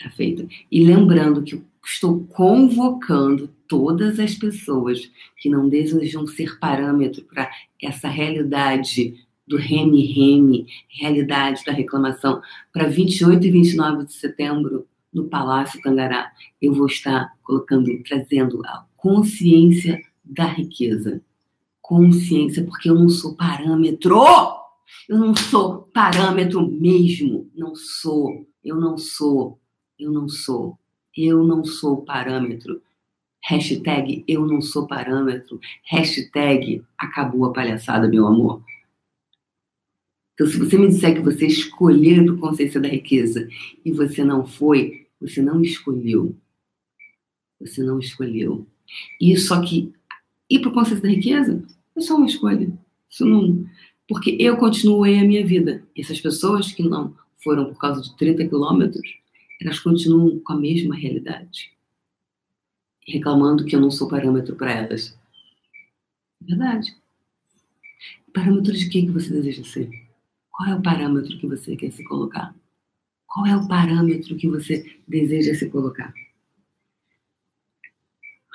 Tá 0.00 0.10
feito. 0.10 0.46
E 0.70 0.84
lembrando 0.84 1.42
que 1.42 1.60
estou 1.84 2.24
convocando 2.26 3.48
todas 3.66 4.20
as 4.20 4.34
pessoas 4.34 5.10
que 5.38 5.48
não 5.48 5.68
desejam 5.68 6.26
ser 6.26 6.58
parâmetro 6.58 7.24
para 7.24 7.50
essa 7.80 8.08
realidade 8.08 9.26
do 9.46 9.56
reme-reme, 9.56 10.66
realidade 10.88 11.64
da 11.64 11.72
reclamação, 11.72 12.40
para 12.72 12.88
28 12.88 13.46
e 13.46 13.50
29 13.50 14.04
de 14.06 14.12
setembro, 14.12 14.86
no 15.12 15.24
Palácio 15.24 15.80
Tangará, 15.82 16.32
eu 16.60 16.72
vou 16.72 16.86
estar 16.86 17.32
colocando, 17.42 17.90
trazendo 18.02 18.64
a 18.64 18.86
consciência 18.96 20.00
da 20.24 20.46
riqueza. 20.46 21.20
Consciência, 21.80 22.64
porque 22.64 22.88
eu 22.88 22.94
não 22.94 23.08
sou 23.08 23.34
parâmetro! 23.34 24.22
Eu 25.08 25.18
não 25.18 25.34
sou 25.34 25.82
parâmetro 25.92 26.66
mesmo. 26.70 27.50
Não 27.54 27.74
sou. 27.74 28.46
Eu 28.64 28.76
não 28.76 28.96
sou. 28.96 29.58
Eu 29.98 30.10
não 30.12 30.28
sou. 30.28 30.78
Eu 31.16 31.44
não 31.44 31.64
sou 31.64 32.02
parâmetro. 32.02 32.80
Hashtag 33.44 34.24
eu 34.28 34.46
não 34.46 34.60
sou 34.60 34.86
parâmetro. 34.86 35.58
Hashtag 35.84 36.84
acabou 36.96 37.44
a 37.46 37.52
palhaçada, 37.52 38.08
meu 38.08 38.26
amor. 38.26 38.62
Então, 40.34 40.46
se 40.46 40.58
você 40.58 40.78
me 40.78 40.88
disser 40.88 41.14
que 41.14 41.20
você 41.20 41.46
escolheu 41.46 42.24
o 42.24 42.38
consciência 42.38 42.80
da 42.80 42.88
riqueza 42.88 43.48
e 43.84 43.92
você 43.92 44.24
não 44.24 44.46
foi, 44.46 45.06
você 45.20 45.42
não 45.42 45.62
escolheu. 45.62 46.34
Você 47.60 47.82
não 47.82 47.98
escolheu. 47.98 48.66
E 49.20 49.36
só 49.36 49.60
que 49.60 49.92
ir 50.48 50.60
para 50.60 50.70
o 50.70 50.72
consciência 50.72 51.02
da 51.02 51.08
riqueza 51.08 51.62
é 51.96 52.00
só 52.00 52.16
uma 52.16 52.26
escolha. 52.26 52.72
Isso 53.10 53.24
não. 53.26 53.64
Porque 54.08 54.36
eu 54.40 54.56
continuei 54.56 55.18
a 55.18 55.24
minha 55.24 55.46
vida. 55.46 55.86
Essas 55.96 56.20
pessoas 56.20 56.72
que 56.72 56.82
não 56.82 57.14
foram 57.42 57.66
por 57.66 57.78
causa 57.78 58.02
de 58.02 58.16
30 58.16 58.48
quilômetros, 58.48 59.06
elas 59.60 59.78
continuam 59.78 60.38
com 60.40 60.52
a 60.52 60.58
mesma 60.58 60.94
realidade 60.94 61.72
reclamando 63.06 63.64
que 63.64 63.74
eu 63.74 63.80
não 63.80 63.90
sou 63.90 64.08
parâmetro 64.08 64.56
para 64.56 64.72
elas. 64.72 65.18
É 66.42 66.44
verdade. 66.44 66.96
Parâmetro 68.32 68.72
de 68.72 68.88
que, 68.88 69.02
que 69.02 69.10
você 69.10 69.30
deseja 69.30 69.64
ser? 69.64 69.90
Qual 70.62 70.70
é 70.70 70.76
o 70.76 70.82
parâmetro 70.82 71.36
que 71.38 71.46
você 71.48 71.74
quer 71.74 71.90
se 71.90 72.04
colocar? 72.04 72.54
Qual 73.26 73.44
é 73.44 73.56
o 73.56 73.66
parâmetro 73.66 74.36
que 74.36 74.46
você 74.46 74.96
deseja 75.08 75.56
se 75.56 75.68
colocar? 75.68 76.14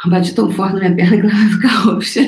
Bate 0.05 0.33
tão 0.33 0.49
forte 0.49 0.75
na 0.75 0.79
minha 0.79 0.95
perna 0.95 1.17
que 1.17 1.25
ela 1.25 1.35
vai 1.35 1.49
ficar 1.49 1.79
roxa. 1.79 2.21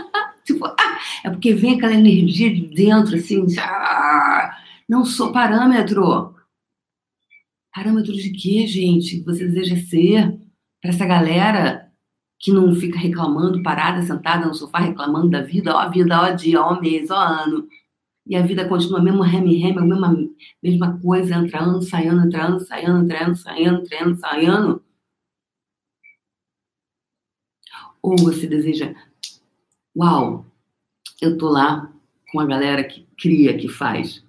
tipo, 0.46 0.64
ah, 0.64 0.98
é 1.24 1.28
porque 1.28 1.52
vem 1.52 1.74
aquela 1.74 1.92
energia 1.92 2.54
de 2.54 2.68
dentro, 2.68 3.16
assim, 3.16 3.44
ah, 3.60 4.56
não 4.88 5.04
sou 5.04 5.30
parâmetro. 5.30 6.34
Parâmetro 7.74 8.14
de 8.14 8.30
quê, 8.30 8.66
gente? 8.66 9.20
Você 9.24 9.46
deseja 9.46 9.76
ser? 9.76 10.38
para 10.80 10.90
essa 10.90 11.04
galera 11.04 11.92
que 12.38 12.50
não 12.50 12.74
fica 12.74 12.98
reclamando, 12.98 13.62
parada, 13.62 14.00
sentada 14.00 14.46
no 14.46 14.54
sofá, 14.54 14.78
reclamando 14.78 15.28
da 15.28 15.42
vida, 15.42 15.76
ó 15.76 15.90
vida, 15.90 16.18
ó 16.18 16.30
dia, 16.30 16.62
ó 16.62 16.80
mês, 16.80 17.10
ó 17.10 17.18
ano. 17.18 17.68
E 18.28 18.36
a 18.36 18.42
vida 18.42 18.68
continua 18.68 18.98
a 19.00 19.02
mesma 19.02 19.26
reme-reme, 19.26 19.78
a 19.78 19.82
mesma, 19.82 20.28
mesma 20.62 21.00
coisa, 21.00 21.34
entrando, 21.34 21.80
saindo, 21.80 22.26
entrando, 22.26 22.60
saindo, 22.60 22.98
entrando, 22.98 23.36
saindo, 23.36 23.80
entrando, 23.80 24.16
saindo. 24.18 24.82
Ou 28.02 28.16
você 28.18 28.46
deseja, 28.46 28.94
uau, 29.96 30.46
eu 31.22 31.38
tô 31.38 31.48
lá 31.48 31.90
com 32.30 32.38
a 32.38 32.46
galera 32.46 32.84
que 32.84 33.06
cria, 33.16 33.56
que 33.56 33.66
faz. 33.66 34.22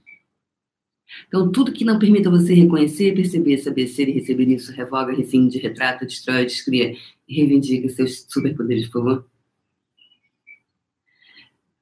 Então, 1.27 1.51
tudo 1.51 1.73
que 1.73 1.83
não 1.83 1.99
permita 1.99 2.29
você 2.29 2.53
reconhecer, 2.53 3.13
perceber, 3.13 3.57
saber 3.57 3.87
ser 3.87 4.07
e 4.07 4.13
receber 4.13 4.47
isso, 4.47 4.71
revoga, 4.71 5.13
rescinde, 5.13 5.59
retrata, 5.59 6.05
destrói, 6.05 6.45
descria 6.45 6.95
e 7.27 7.35
reivindica 7.35 7.89
seus 7.89 8.25
superpoderes, 8.29 8.87
por 8.87 9.03
favor. 9.03 9.29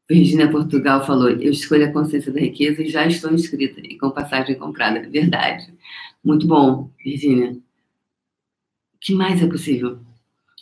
Virginia 0.09 0.49
Portugal 0.49 1.05
falou: 1.05 1.29
Eu 1.29 1.51
escolho 1.51 1.85
a 1.85 1.91
consciência 1.91 2.31
da 2.31 2.39
riqueza 2.39 2.81
e 2.81 2.89
já 2.89 3.05
estou 3.05 3.33
inscrita 3.33 3.81
e 3.81 3.97
com 3.97 4.09
passagem 4.09 4.57
comprada. 4.57 5.07
Verdade. 5.09 5.73
Muito 6.23 6.47
bom, 6.47 6.89
Virginia. 7.03 7.51
O 7.51 8.99
que 8.99 9.13
mais 9.13 9.41
é 9.41 9.47
possível 9.47 9.99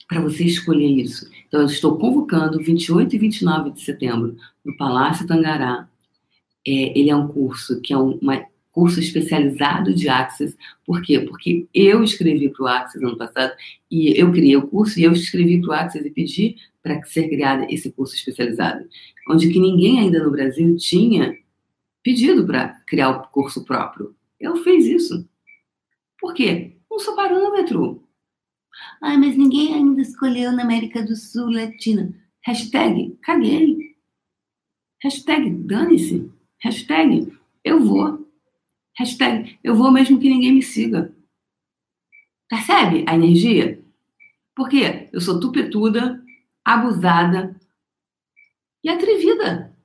para 0.07 0.21
você 0.21 0.43
escolher 0.43 0.87
isso? 0.87 1.29
Então, 1.47 1.61
eu 1.61 1.67
estou 1.67 1.97
convocando 1.97 2.59
28 2.59 3.15
e 3.15 3.19
29 3.19 3.71
de 3.71 3.81
setembro 3.81 4.35
no 4.63 4.75
Palácio 4.77 5.27
Tangará. 5.27 5.87
É, 6.67 6.99
ele 6.99 7.11
é 7.11 7.15
um 7.15 7.27
curso 7.27 7.79
que 7.81 7.93
é 7.93 7.97
um 7.97 8.19
curso 8.75 8.99
especializado 8.99 9.93
de 9.93 10.09
Access. 10.09 10.57
Por 10.85 11.01
quê? 11.01 11.21
Porque 11.21 11.65
eu 11.73 12.03
escrevi 12.03 12.49
para 12.49 12.63
o 12.63 12.67
Access 12.67 13.03
ano 13.03 13.17
passado 13.17 13.53
e 13.89 14.19
eu 14.19 14.29
criei 14.33 14.57
o 14.57 14.67
curso 14.67 14.99
e 14.99 15.03
eu 15.03 15.13
escrevi 15.13 15.61
para 15.61 15.69
o 15.69 15.73
Access 15.73 16.05
e 16.05 16.11
pedi 16.11 16.57
para 16.83 17.01
ser 17.05 17.29
criado 17.29 17.65
esse 17.69 17.89
curso 17.93 18.13
especializado, 18.13 18.85
onde 19.29 19.49
que 19.49 19.59
ninguém 19.61 20.01
ainda 20.01 20.21
no 20.21 20.29
Brasil 20.29 20.75
tinha 20.75 21.33
pedido 22.03 22.45
para 22.45 22.77
criar 22.85 23.11
o 23.11 23.27
curso 23.29 23.63
próprio. 23.63 24.13
Eu 24.37 24.57
fiz 24.57 24.85
isso. 24.85 25.25
Por 26.19 26.33
quê? 26.33 26.75
Um 26.91 26.99
só 26.99 27.15
parâmetro. 27.15 28.03
Ai, 29.01 29.15
mas 29.17 29.37
ninguém 29.37 29.73
ainda 29.73 30.01
escolheu 30.01 30.51
na 30.51 30.63
América 30.63 31.01
do 31.01 31.15
Sul 31.15 31.49
Latina. 31.49 32.13
Hashtag, 32.43 33.17
caguei. 33.21 33.95
Hashtag, 35.01 35.49
dane-se. 35.49 36.29
Hashtag, 36.61 37.31
eu 37.63 37.79
vou. 37.79 38.24
Hashtag, 38.97 39.59
eu 39.63 39.75
vou 39.75 39.91
mesmo 39.91 40.19
que 40.19 40.29
ninguém 40.29 40.53
me 40.53 40.61
siga. 40.61 41.13
Percebe 42.47 43.03
a 43.07 43.15
energia? 43.15 43.83
Por 44.55 44.69
quê? 44.69 45.09
Eu 45.11 45.19
sou 45.19 45.39
tupetuda, 45.39 46.23
abusada 46.63 47.59
e 48.83 48.89
atrevida. 48.89 49.75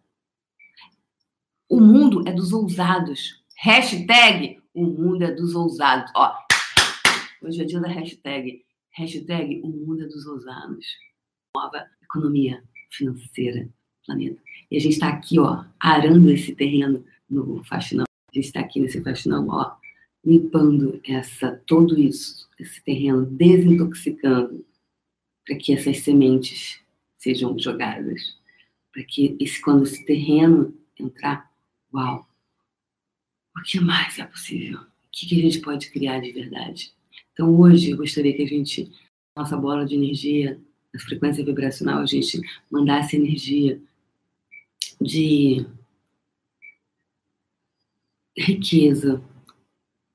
O 1.69 1.81
mundo 1.81 2.23
é 2.29 2.33
dos 2.33 2.53
ousados. 2.53 3.43
Hashtag, 3.59 4.61
o 4.73 4.85
mundo 4.85 5.23
é 5.23 5.33
dos 5.33 5.55
ousados. 5.55 6.11
Ó, 6.15 6.33
hoje 7.43 7.63
é 7.63 7.65
dia 7.65 7.81
da 7.81 7.89
hashtag. 7.89 8.65
Hashtag, 8.93 9.61
o 9.65 9.69
mundo 9.69 10.05
é 10.05 10.07
dos 10.07 10.27
ousados. 10.27 10.87
Nova 11.55 11.87
economia 12.03 12.63
financeira 12.91 13.69
planeta. 14.05 14.41
E 14.71 14.77
a 14.77 14.81
gente 14.81 14.93
está 14.93 15.09
aqui, 15.09 15.39
ó, 15.39 15.65
arando 15.79 16.31
esse 16.31 16.55
terreno 16.55 17.05
no 17.29 17.63
Faxinão. 17.65 18.10
Gente 18.33 18.47
está 18.47 18.61
aqui 18.61 18.81
nesse 18.81 19.01
Faxinão, 19.03 19.47
ó, 19.49 19.77
limpando 20.25 21.01
essa, 21.05 21.61
todo 21.67 21.99
isso, 21.99 22.49
esse 22.59 22.83
terreno, 22.83 23.27
desintoxicando, 23.27 24.65
para 25.45 25.57
que 25.57 25.73
essas 25.73 25.99
sementes 26.01 26.81
sejam 27.19 27.59
jogadas. 27.59 28.39
Para 28.93 29.05
que 29.05 29.37
esse, 29.41 29.61
quando 29.61 29.85
esse 29.85 30.05
terreno 30.05 30.75
entrar, 30.99 31.51
uau, 31.93 32.27
o 33.57 33.63
que 33.63 33.81
mais 33.81 34.19
é 34.19 34.25
possível? 34.25 34.81
O 34.81 34.87
que, 35.11 35.27
que 35.27 35.39
a 35.41 35.43
gente 35.43 35.61
pode 35.61 35.91
criar 35.91 36.21
de 36.21 36.33
verdade? 36.33 36.93
Então, 37.33 37.59
hoje, 37.59 37.91
eu 37.91 37.97
gostaria 37.97 38.35
que 38.35 38.43
a 38.43 38.47
gente, 38.47 38.91
nossa 39.37 39.57
bola 39.57 39.85
de 39.85 39.95
energia, 39.95 40.61
na 40.93 41.01
frequência 41.01 41.45
vibracional, 41.45 42.01
a 42.01 42.07
gente 42.07 42.41
mandasse 42.71 43.17
energia 43.17 43.81
de 45.01 45.67
riqueza 48.41 49.23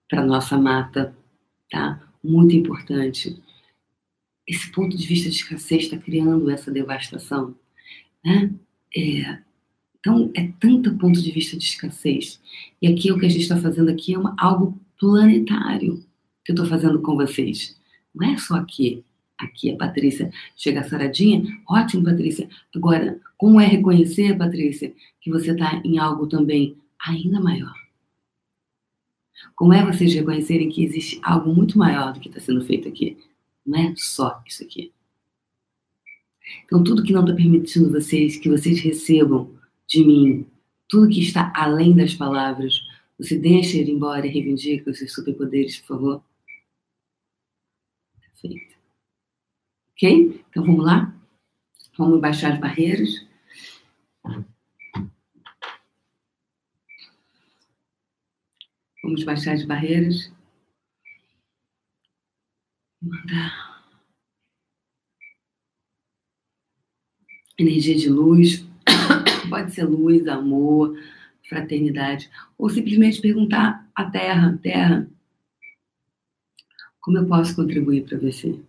para 0.10 0.26
nossa 0.26 0.58
mata, 0.58 1.16
tá? 1.70 2.02
Muito 2.24 2.56
importante. 2.56 3.42
Esse 4.48 4.72
ponto 4.72 4.96
de 4.98 5.08
vista 5.08 5.30
de 5.30 5.36
escassez 5.36 5.84
está 5.84 5.98
criando 5.98 6.50
essa 6.50 6.72
devastação, 6.72 7.56
né? 8.24 8.52
É, 8.96 9.40
então, 10.00 10.32
é 10.36 10.52
tanto 10.60 10.96
ponto 10.98 11.20
de 11.20 11.32
vista 11.32 11.58
de 11.58 11.64
escassez. 11.64 12.40
E 12.82 12.88
aqui 12.88 13.12
o 13.12 13.18
que 13.18 13.26
a 13.26 13.30
gente 13.30 13.42
está 13.42 13.58
fazendo 13.58 13.90
aqui 13.90 14.14
é 14.14 14.18
uma, 14.20 14.36
algo 14.38 14.80
planetário 15.00 16.04
que 16.44 16.52
eu 16.52 16.54
estou 16.54 16.68
fazendo 16.68 17.02
com 17.02 17.16
vocês. 17.16 17.76
Não 18.14 18.32
é 18.32 18.38
só 18.38 18.56
aqui. 18.56 19.04
Aqui 19.38 19.72
a 19.72 19.76
Patrícia 19.76 20.32
chega 20.56 20.88
saradinha. 20.88 21.44
Ótimo, 21.68 22.06
Patrícia. 22.06 22.48
Agora, 22.74 23.20
como 23.38 23.60
é 23.60 23.66
reconhecer, 23.66 24.38
Patrícia, 24.38 24.94
que 25.20 25.30
você 25.30 25.52
está 25.52 25.82
em 25.84 25.98
algo 25.98 26.28
também 26.28 26.78
ainda 27.06 27.42
maior? 27.42 27.85
Como 29.56 29.74
é 29.74 29.86
vocês 29.86 30.14
reconhecerem 30.14 30.70
que 30.70 30.84
existe 30.84 31.20
algo 31.24 31.54
muito 31.54 31.78
maior 31.78 32.14
do 32.14 32.20
que 32.20 32.30
está 32.30 32.40
sendo 32.40 32.64
feito 32.66 32.88
aqui? 32.88 33.18
Não 33.66 33.80
é 33.80 33.94
só 33.98 34.42
isso 34.46 34.64
aqui. 34.64 34.94
Então, 36.64 36.84
tudo 36.84 37.04
que 37.04 37.14
não 37.14 37.22
está 37.22 37.34
permitindo 37.34 37.92
vocês, 37.92 38.38
que 38.38 38.50
vocês 38.50 38.80
recebam 38.80 39.52
de 39.88 40.06
mim, 40.06 40.46
tudo 40.88 41.10
que 41.10 41.22
está 41.22 41.52
além 41.56 41.96
das 41.96 42.14
palavras, 42.14 42.80
você 43.18 43.38
deixa 43.38 43.78
ir 43.78 43.90
embora 43.90 44.28
e 44.28 44.30
reivindica 44.30 44.92
os 44.92 44.98
seus 44.98 45.14
superpoderes, 45.14 45.80
por 45.80 45.88
favor? 45.88 46.24
Perfeito. 48.20 48.76
Ok? 49.94 50.44
Então 50.50 50.64
vamos 50.64 50.86
lá? 50.86 51.16
Vamos 51.98 52.20
baixar 52.20 52.54
as 52.54 52.60
barreiras. 52.60 53.25
Vamos 59.06 59.24
baixar 59.24 59.54
as 59.54 59.64
barreiras. 59.64 60.34
Mandar 63.00 63.86
energia 67.56 67.96
de 67.96 68.10
luz. 68.10 68.66
Pode 69.48 69.76
ser 69.76 69.84
luz, 69.84 70.28
amor, 70.28 70.98
fraternidade. 71.48 72.32
Ou 72.58 72.68
simplesmente 72.68 73.22
perguntar 73.22 73.88
à 73.94 74.10
Terra: 74.10 74.58
Terra, 74.64 75.08
como 77.00 77.20
eu 77.20 77.28
posso 77.28 77.56
contribuir 77.56 78.06
para 78.06 78.18
você? 78.18 78.60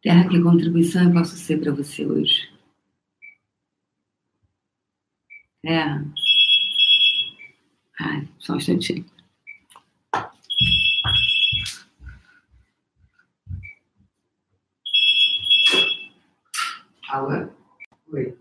Terra, 0.00 0.26
que 0.26 0.40
contribuição 0.40 1.04
eu 1.04 1.12
posso 1.12 1.36
ser 1.36 1.60
para 1.60 1.70
você 1.70 2.06
hoje? 2.06 2.55
Terra. 5.66 6.00
Ai, 7.98 8.28
só 8.38 8.52
um 8.52 8.56
instantinho. 8.56 9.04
Alô? 17.08 17.48
Oi. 18.12 18.38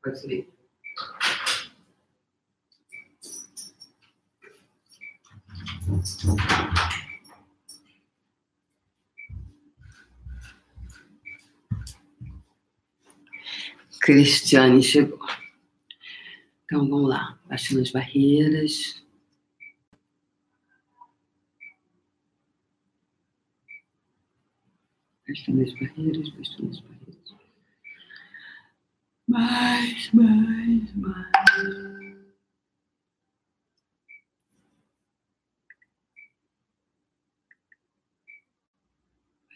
Pode 0.00 0.20
subir. 0.20 0.48
Cristiane 14.00 14.80
chegou. 14.84 15.18
Então 16.70 16.88
vamos 16.88 17.10
lá, 17.10 17.36
baixando 17.46 17.80
as 17.80 17.90
barreiras. 17.90 19.04
Baixando 25.26 25.62
as 25.62 25.72
barreiras, 25.74 26.28
baixando 26.28 26.70
as 26.70 26.80
barreiras. 26.80 27.34
Mais, 29.26 30.12
mais, 30.12 30.94
mais. 30.94 31.32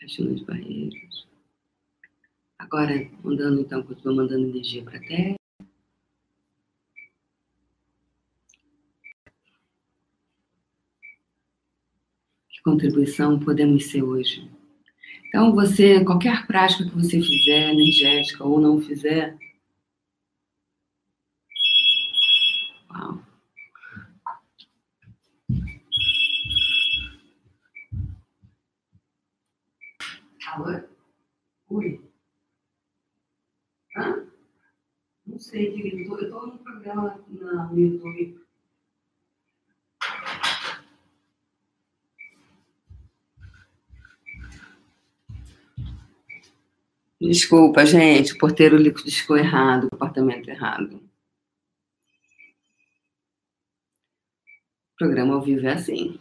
Baixando 0.01 0.35
as 0.35 0.43
barreiras. 0.43 1.27
Agora, 2.59 3.09
mandando 3.23 3.61
então, 3.61 3.85
continua 3.85 4.17
mandando 4.17 4.49
energia 4.49 4.83
para 4.83 4.97
a 4.97 5.01
Terra. 5.01 5.44
Contribuição 12.65 13.39
podemos 13.39 13.91
ser 13.91 14.03
hoje. 14.03 14.51
Então, 15.29 15.55
você, 15.55 16.03
qualquer 16.05 16.47
prática 16.47 16.85
que 16.85 16.95
você 16.95 17.21
fizer, 17.21 17.71
energética 17.71 18.45
ou 18.45 18.61
não 18.61 18.81
fizer. 18.81 19.37
Alô? 30.47 30.81
Oi. 31.71 32.01
Hã? 33.97 34.25
Não 35.27 35.39
sei, 35.39 35.73
querido. 35.73 36.17
Eu 36.17 36.23
estou 36.23 36.47
no 36.47 36.59
programa 36.59 37.25
no 37.29 37.79
YouTube. 37.79 38.44
Desculpa, 47.25 47.87
gente, 47.87 48.35
o 48.35 48.39
porteiro 48.39 48.77
liquidiscou 48.77 49.39
errado, 49.39 49.85
o 49.85 49.95
apartamento 49.95 50.49
errado. 50.51 50.97
O 54.93 54.97
programa 54.99 55.35
ao 55.35 55.43
vivo 55.43 55.67
é 55.67 55.73
assim. 55.73 56.21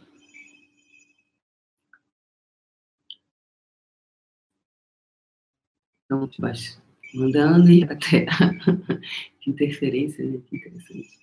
Então, 6.06 6.30
baixo, 6.40 6.82
mandando 7.14 7.70
e 7.70 7.84
até 7.84 8.26
que 9.42 9.50
interferência, 9.50 10.26
né? 10.26 10.42
Que 10.48 10.56
interessante. 10.56 11.20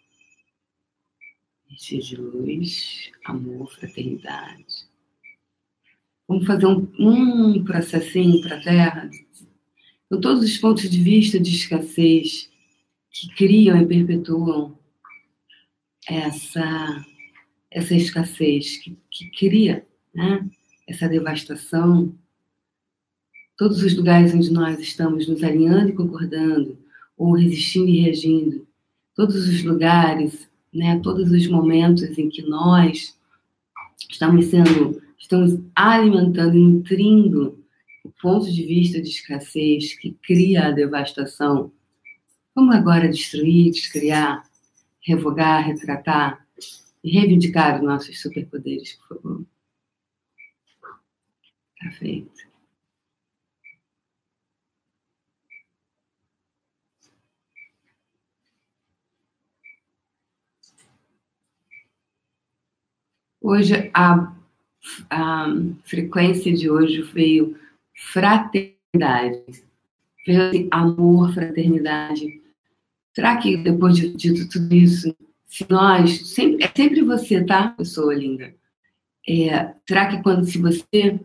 Energia 1.69 2.01
de 2.01 2.16
luz, 2.16 3.11
amor, 3.25 3.73
fraternidade. 3.73 4.90
Vamos 6.29 6.47
fazer 6.47 6.66
um, 6.66 6.87
um 6.99 7.64
processinho 7.64 8.43
para 8.43 8.59
a 8.59 8.62
Terra, 8.62 9.11
com 10.11 10.20
todos 10.20 10.42
os 10.42 10.59
pontos 10.59 10.90
de 10.90 11.01
vista 11.01 11.38
de 11.38 11.55
escassez 11.55 12.51
que 13.11 13.29
criam 13.37 13.81
e 13.81 13.87
perpetuam 13.87 14.77
essa 16.09 17.07
essa 17.70 17.94
escassez 17.94 18.79
que, 18.79 18.99
que 19.09 19.31
cria 19.31 19.87
né, 20.12 20.44
essa 20.88 21.09
devastação, 21.09 22.12
todos 23.57 23.81
os 23.85 23.96
lugares 23.96 24.35
onde 24.35 24.51
nós 24.51 24.81
estamos 24.81 25.29
nos 25.29 25.44
alinhando 25.44 25.90
e 25.90 25.94
concordando, 25.94 26.77
ou 27.16 27.37
resistindo 27.37 27.88
e 27.88 28.01
reagindo, 28.01 28.66
todos 29.14 29.46
os 29.46 29.62
lugares, 29.62 30.51
né, 30.75 30.99
todos 30.99 31.31
os 31.31 31.46
momentos 31.46 32.18
em 32.18 32.29
que 32.29 32.42
nós 32.42 33.16
estamos 34.11 34.46
sendo, 34.46 35.01
estamos 35.16 35.61
alimentando 35.77 36.59
nutrindo 36.59 37.60
ponto 38.20 38.50
de 38.50 38.64
vista 38.64 39.00
de 39.00 39.09
escassez 39.09 39.98
que 39.98 40.12
cria 40.22 40.66
a 40.66 40.70
devastação. 40.70 41.72
Vamos 42.54 42.74
agora 42.74 43.09
destruir, 43.09 43.72
descriar, 43.72 44.42
revogar, 45.00 45.66
retratar 45.66 46.46
e 47.02 47.18
reivindicar 47.18 47.78
os 47.78 47.87
nossos 47.87 48.20
superpoderes, 48.20 48.94
por 48.94 49.20
favor. 49.20 49.46
Tá 51.80 51.90
feito. 51.92 52.50
Hoje, 63.40 63.90
a, 63.94 64.37
a 65.09 65.46
frequência 65.85 66.52
de 66.52 66.70
hoje 66.70 67.00
veio 67.00 67.59
fraternidade. 68.00 69.44
Assim, 70.28 70.68
amor, 70.70 71.32
fraternidade. 71.34 72.42
Será 73.14 73.36
que 73.36 73.56
depois 73.56 73.96
de, 73.96 74.14
de 74.14 74.48
tudo 74.48 74.74
isso 74.74 75.14
se 75.46 75.66
nós, 75.68 76.28
sempre, 76.28 76.64
é 76.64 76.68
sempre 76.68 77.02
você, 77.02 77.44
tá, 77.44 77.70
pessoa 77.70 78.14
linda? 78.14 78.54
É, 79.28 79.74
será 79.86 80.06
que 80.08 80.22
quando 80.22 80.44
se 80.44 80.58
você 80.58 81.20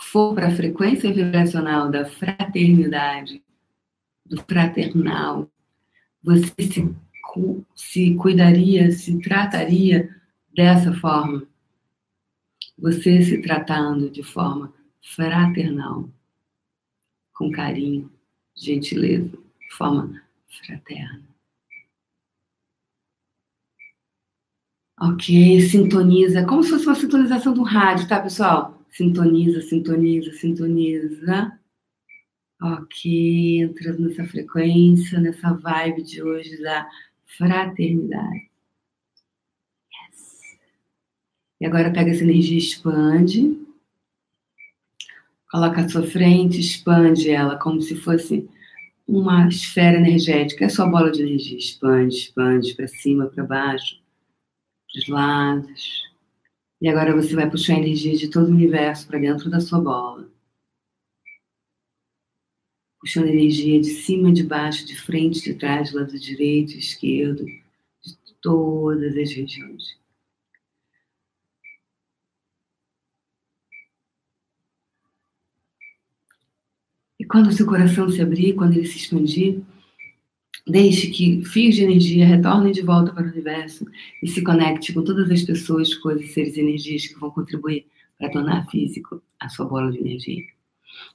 for 0.00 0.34
para 0.34 0.48
a 0.48 0.54
frequência 0.54 1.12
vibracional 1.12 1.90
da 1.90 2.04
fraternidade, 2.04 3.42
do 4.26 4.42
fraternal, 4.42 5.50
você 6.22 6.52
se, 6.58 6.94
se 7.74 8.14
cuidaria, 8.16 8.90
se 8.92 9.18
trataria 9.20 10.14
dessa 10.54 10.92
forma? 10.92 11.46
Você 12.82 13.22
se 13.22 13.40
tratando 13.40 14.10
de 14.10 14.24
forma 14.24 14.74
fraternal, 15.14 16.10
com 17.32 17.48
carinho, 17.48 18.10
gentileza, 18.56 19.30
de 19.30 19.74
forma 19.74 20.20
fraterna. 20.48 21.22
Ok, 25.00 25.60
sintoniza, 25.60 26.44
como 26.44 26.64
se 26.64 26.70
fosse 26.70 26.86
uma 26.86 26.94
sintonização 26.96 27.54
do 27.54 27.62
rádio, 27.62 28.08
tá, 28.08 28.20
pessoal? 28.20 28.84
Sintoniza, 28.90 29.62
sintoniza, 29.62 30.32
sintoniza. 30.32 31.58
Ok, 32.60 33.60
entrando 33.60 34.08
nessa 34.08 34.24
frequência, 34.24 35.20
nessa 35.20 35.52
vibe 35.54 36.02
de 36.02 36.20
hoje 36.20 36.60
da 36.60 36.88
fraternidade. 37.36 38.50
Yes. 40.10 40.58
E 41.62 41.66
agora 41.66 41.92
pega 41.92 42.10
essa 42.10 42.24
energia 42.24 42.58
expande. 42.58 43.56
Coloca 45.48 45.82
à 45.82 45.88
sua 45.88 46.02
frente, 46.02 46.58
expande 46.58 47.30
ela 47.30 47.56
como 47.56 47.80
se 47.80 47.94
fosse 47.94 48.50
uma 49.06 49.46
esfera 49.46 49.96
energética. 49.96 50.64
É 50.64 50.68
sua 50.68 50.88
bola 50.88 51.12
de 51.12 51.22
energia. 51.22 51.56
Expande, 51.56 52.16
expande 52.16 52.74
para 52.74 52.88
cima, 52.88 53.28
para 53.28 53.44
baixo 53.44 54.02
dos 54.92 55.06
lados. 55.06 56.02
E 56.80 56.88
agora 56.88 57.14
você 57.14 57.32
vai 57.36 57.48
puxar 57.48 57.74
a 57.74 57.78
energia 57.78 58.16
de 58.16 58.28
todo 58.28 58.48
o 58.48 58.54
universo 58.54 59.06
para 59.06 59.20
dentro 59.20 59.48
da 59.48 59.60
sua 59.60 59.80
bola. 59.80 60.28
Puxando 62.98 63.28
energia 63.28 63.80
de 63.80 63.90
cima, 63.90 64.32
de 64.32 64.42
baixo, 64.42 64.84
de 64.84 65.00
frente, 65.00 65.40
de 65.44 65.54
trás, 65.54 65.92
do 65.92 66.00
lado 66.00 66.18
direito, 66.18 66.76
esquerdo, 66.76 67.44
de 67.46 68.34
todas 68.40 69.16
as 69.16 69.32
regiões. 69.32 70.01
E 77.22 77.24
quando 77.24 77.50
o 77.50 77.52
seu 77.52 77.64
coração 77.64 78.10
se 78.10 78.20
abrir, 78.20 78.54
quando 78.54 78.72
ele 78.72 78.84
se 78.84 78.98
expandir, 78.98 79.62
Deixe 80.66 81.10
que 81.10 81.44
fios 81.44 81.74
de 81.74 81.82
energia 81.82 82.24
retornem 82.24 82.72
de 82.72 82.82
volta 82.82 83.12
para 83.12 83.24
o 83.24 83.30
universo 83.30 83.84
e 84.22 84.28
se 84.28 84.42
conecte 84.42 84.92
com 84.92 85.02
todas 85.02 85.28
as 85.28 85.42
pessoas, 85.42 85.92
coisas, 85.94 86.30
seres 86.30 86.56
e 86.56 86.60
energias 86.60 87.08
que 87.08 87.18
vão 87.18 87.32
contribuir 87.32 87.86
para 88.16 88.30
tornar 88.30 88.70
físico 88.70 89.20
a 89.40 89.48
sua 89.48 89.66
bola 89.66 89.90
de 89.90 89.98
energia. 89.98 90.44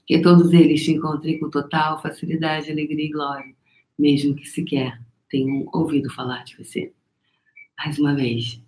Que 0.06 0.22
todos 0.22 0.52
eles 0.52 0.84
te 0.84 0.92
encontrem 0.92 1.40
com 1.40 1.50
total 1.50 2.02
facilidade, 2.02 2.70
alegria 2.70 3.06
e 3.06 3.10
glória, 3.10 3.56
mesmo 3.98 4.36
que 4.36 4.46
sequer 4.46 5.02
tenham 5.30 5.66
ouvido 5.74 6.10
falar 6.10 6.44
de 6.44 6.58
você. 6.58 6.92
Mais 7.78 7.98
uma 8.00 8.14
vez, 8.14 8.62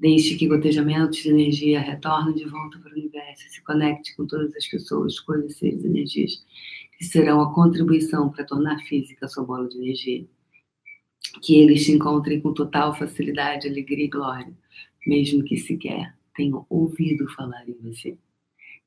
deixe 0.00 0.34
que 0.34 0.48
gotejamentos 0.48 1.18
de 1.18 1.28
energia 1.28 1.80
retornem 1.80 2.34
de 2.34 2.44
volta 2.46 2.76
para 2.80 2.90
o 2.90 2.98
universo 2.98 3.46
e 3.46 3.50
se 3.50 3.62
conecte 3.62 4.16
com 4.16 4.26
todas 4.26 4.52
as 4.56 4.66
pessoas, 4.66 5.20
coisas, 5.20 5.54
seres 5.56 5.84
energias 5.84 6.42
que 7.04 7.10
serão 7.10 7.40
a 7.42 7.52
contribuição 7.52 8.30
para 8.30 8.44
tornar 8.44 8.78
física 8.80 9.26
a 9.26 9.28
sua 9.28 9.44
bola 9.44 9.68
de 9.68 9.76
energia. 9.76 10.26
Que 11.42 11.56
eles 11.56 11.84
te 11.84 11.92
encontrem 11.92 12.40
com 12.40 12.54
total 12.54 12.96
facilidade, 12.96 13.68
alegria 13.68 14.06
e 14.06 14.08
glória, 14.08 14.52
mesmo 15.06 15.44
que 15.44 15.56
sequer 15.56 16.14
tenham 16.34 16.64
ouvido 16.70 17.28
falar 17.32 17.68
em 17.68 17.76
você. 17.82 18.16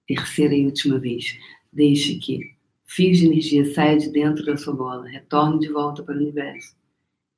Terceira 0.08 0.56
e 0.56 0.66
última 0.66 0.98
vez, 0.98 1.38
deixe 1.72 2.16
que 2.16 2.56
fios 2.86 3.20
de 3.20 3.28
energia 3.28 3.72
saia 3.74 3.98
de 3.98 4.10
dentro 4.10 4.46
da 4.46 4.58
sua 4.58 4.74
bola, 4.74 5.08
retorne 5.08 5.60
de 5.60 5.70
volta 5.70 6.02
para 6.02 6.16
o 6.16 6.18
universo 6.18 6.76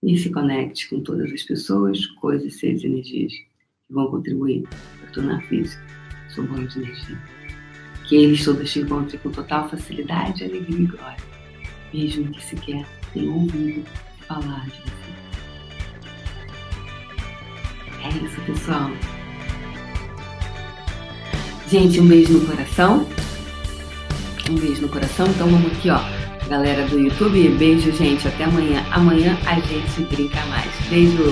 e 0.02 0.18
se 0.18 0.30
conecte 0.32 0.88
com 0.90 1.02
todas 1.02 1.32
as 1.32 1.44
pessoas, 1.44 2.06
coisas, 2.06 2.58
seres 2.58 2.84
e 2.84 2.88
energias 2.88 3.34
que 3.34 3.94
vão 3.94 4.10
contribuir 4.10 4.64
para 5.00 5.12
tornar 5.12 5.42
física 5.48 5.84
a 6.26 6.30
sua 6.30 6.46
bola 6.46 6.66
de 6.68 6.80
energia 6.80 7.39
que 8.10 8.16
eles 8.16 8.44
todos 8.44 8.72
te 8.72 8.80
encontrem 8.80 9.20
com 9.20 9.30
total 9.30 9.70
facilidade, 9.70 10.44
alegria 10.44 10.80
e 10.80 10.88
glória, 10.88 11.24
mesmo 11.94 12.32
que 12.32 12.44
sequer 12.44 12.84
tenham 13.14 13.36
ouvido 13.36 13.86
falar 14.28 14.66
de 14.66 14.82
você. 14.82 15.10
É 18.04 18.10
isso, 18.26 18.42
pessoal. 18.42 18.90
Gente, 21.70 22.00
um 22.00 22.08
beijo 22.08 22.34
no 22.34 22.48
coração. 22.48 23.08
Um 24.50 24.56
beijo 24.56 24.82
no 24.82 24.90
coração. 24.90 25.28
Então 25.28 25.48
vamos 25.48 25.72
aqui, 25.72 25.92
ó. 25.92 26.02
Galera 26.50 26.88
do 26.88 27.00
YouTube, 27.00 27.48
beijo, 27.60 27.92
gente. 27.92 28.28
Até 28.28 28.46
amanhã. 28.46 28.84
Amanhã 28.90 29.38
a 29.46 29.60
gente 29.60 30.02
brinca 30.06 30.44
mais. 30.48 30.72
Beijo. 30.90 31.32